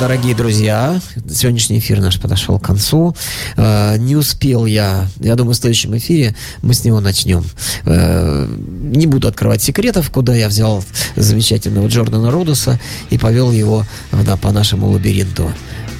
Дорогие 0.00 0.34
друзья. 0.34 1.00
Сегодняшний 1.30 1.78
эфир 1.78 2.00
наш 2.00 2.20
подошел 2.20 2.58
к 2.58 2.64
концу. 2.64 3.14
Э, 3.56 3.96
не 3.98 4.16
успел 4.16 4.66
я. 4.66 5.06
Я 5.20 5.34
думаю, 5.36 5.54
в 5.54 5.56
следующем 5.56 5.96
эфире 5.96 6.34
мы 6.62 6.74
с 6.74 6.84
него 6.84 7.00
начнем. 7.00 7.44
Э, 7.84 8.46
не 8.46 9.06
буду 9.06 9.28
открывать 9.28 9.62
секретов, 9.62 10.10
куда 10.10 10.34
я 10.34 10.48
взял 10.48 10.84
замечательного 11.16 11.86
Джордана 11.88 12.30
Родоса 12.30 12.80
и 13.10 13.18
повел 13.18 13.52
его 13.52 13.84
да, 14.12 14.36
по 14.36 14.50
нашему 14.50 14.88
лабиринту. 14.90 15.50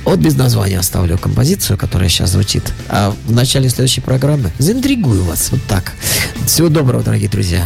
Вот 0.04 0.18
без 0.18 0.36
названия 0.36 0.78
оставлю 0.78 1.16
композицию, 1.16 1.78
которая 1.78 2.08
сейчас 2.08 2.30
звучит. 2.30 2.72
А 2.88 3.14
в 3.26 3.32
начале 3.32 3.68
следующей 3.68 4.00
программы 4.00 4.50
заинтригую 4.58 5.24
вас. 5.24 5.50
Вот 5.50 5.62
так. 5.68 5.92
Всего 6.46 6.68
доброго, 6.68 7.02
дорогие 7.02 7.28
друзья. 7.28 7.64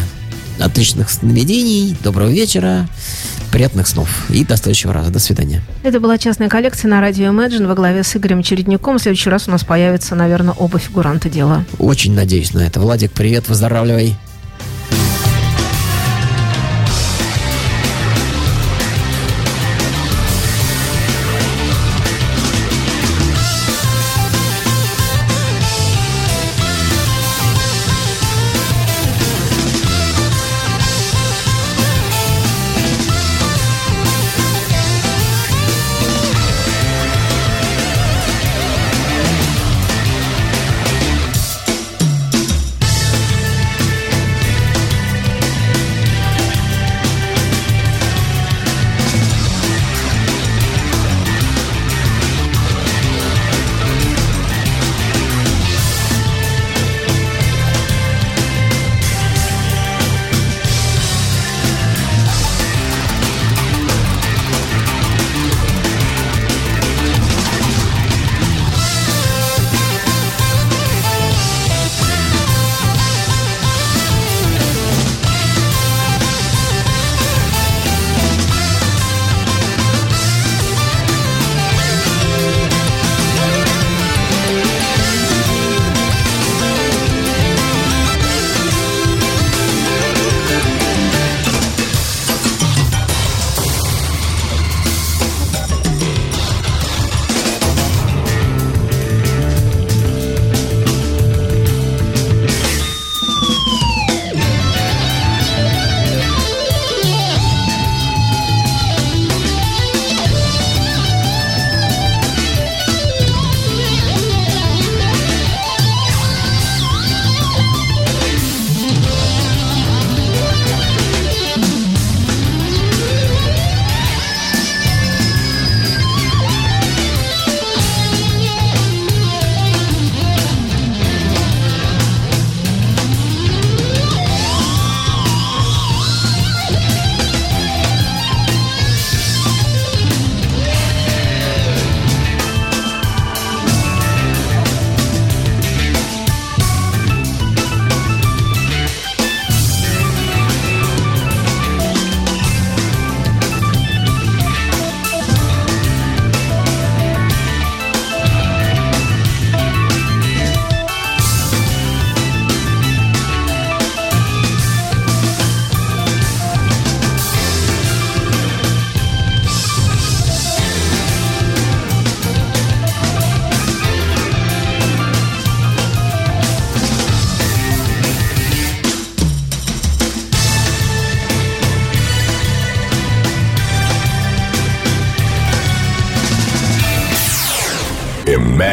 Отличных 0.58 1.10
сновидений, 1.10 1.96
доброго 2.02 2.28
вечера, 2.28 2.88
приятных 3.48 3.88
снов 3.88 4.30
и 4.30 4.44
до 4.44 4.56
следующего 4.56 4.92
раза. 4.92 5.10
До 5.10 5.18
свидания. 5.18 5.62
Это 5.82 6.00
была 6.00 6.18
частная 6.18 6.48
коллекция 6.48 6.88
на 6.88 7.00
радио 7.00 7.26
Imagine 7.26 7.66
во 7.66 7.74
главе 7.74 8.02
с 8.02 8.16
Игорем 8.16 8.42
Чередником. 8.42 8.98
В 8.98 9.02
следующий 9.02 9.30
раз 9.30 9.48
у 9.48 9.50
нас 9.50 9.64
появится, 9.64 10.14
наверное, 10.14 10.54
оба 10.54 10.78
фигуранта 10.78 11.28
дела. 11.28 11.64
Очень 11.78 12.14
надеюсь 12.14 12.52
на 12.52 12.60
это. 12.60 12.80
Владик, 12.80 13.12
привет, 13.12 13.48
выздоравливай. 13.48 14.16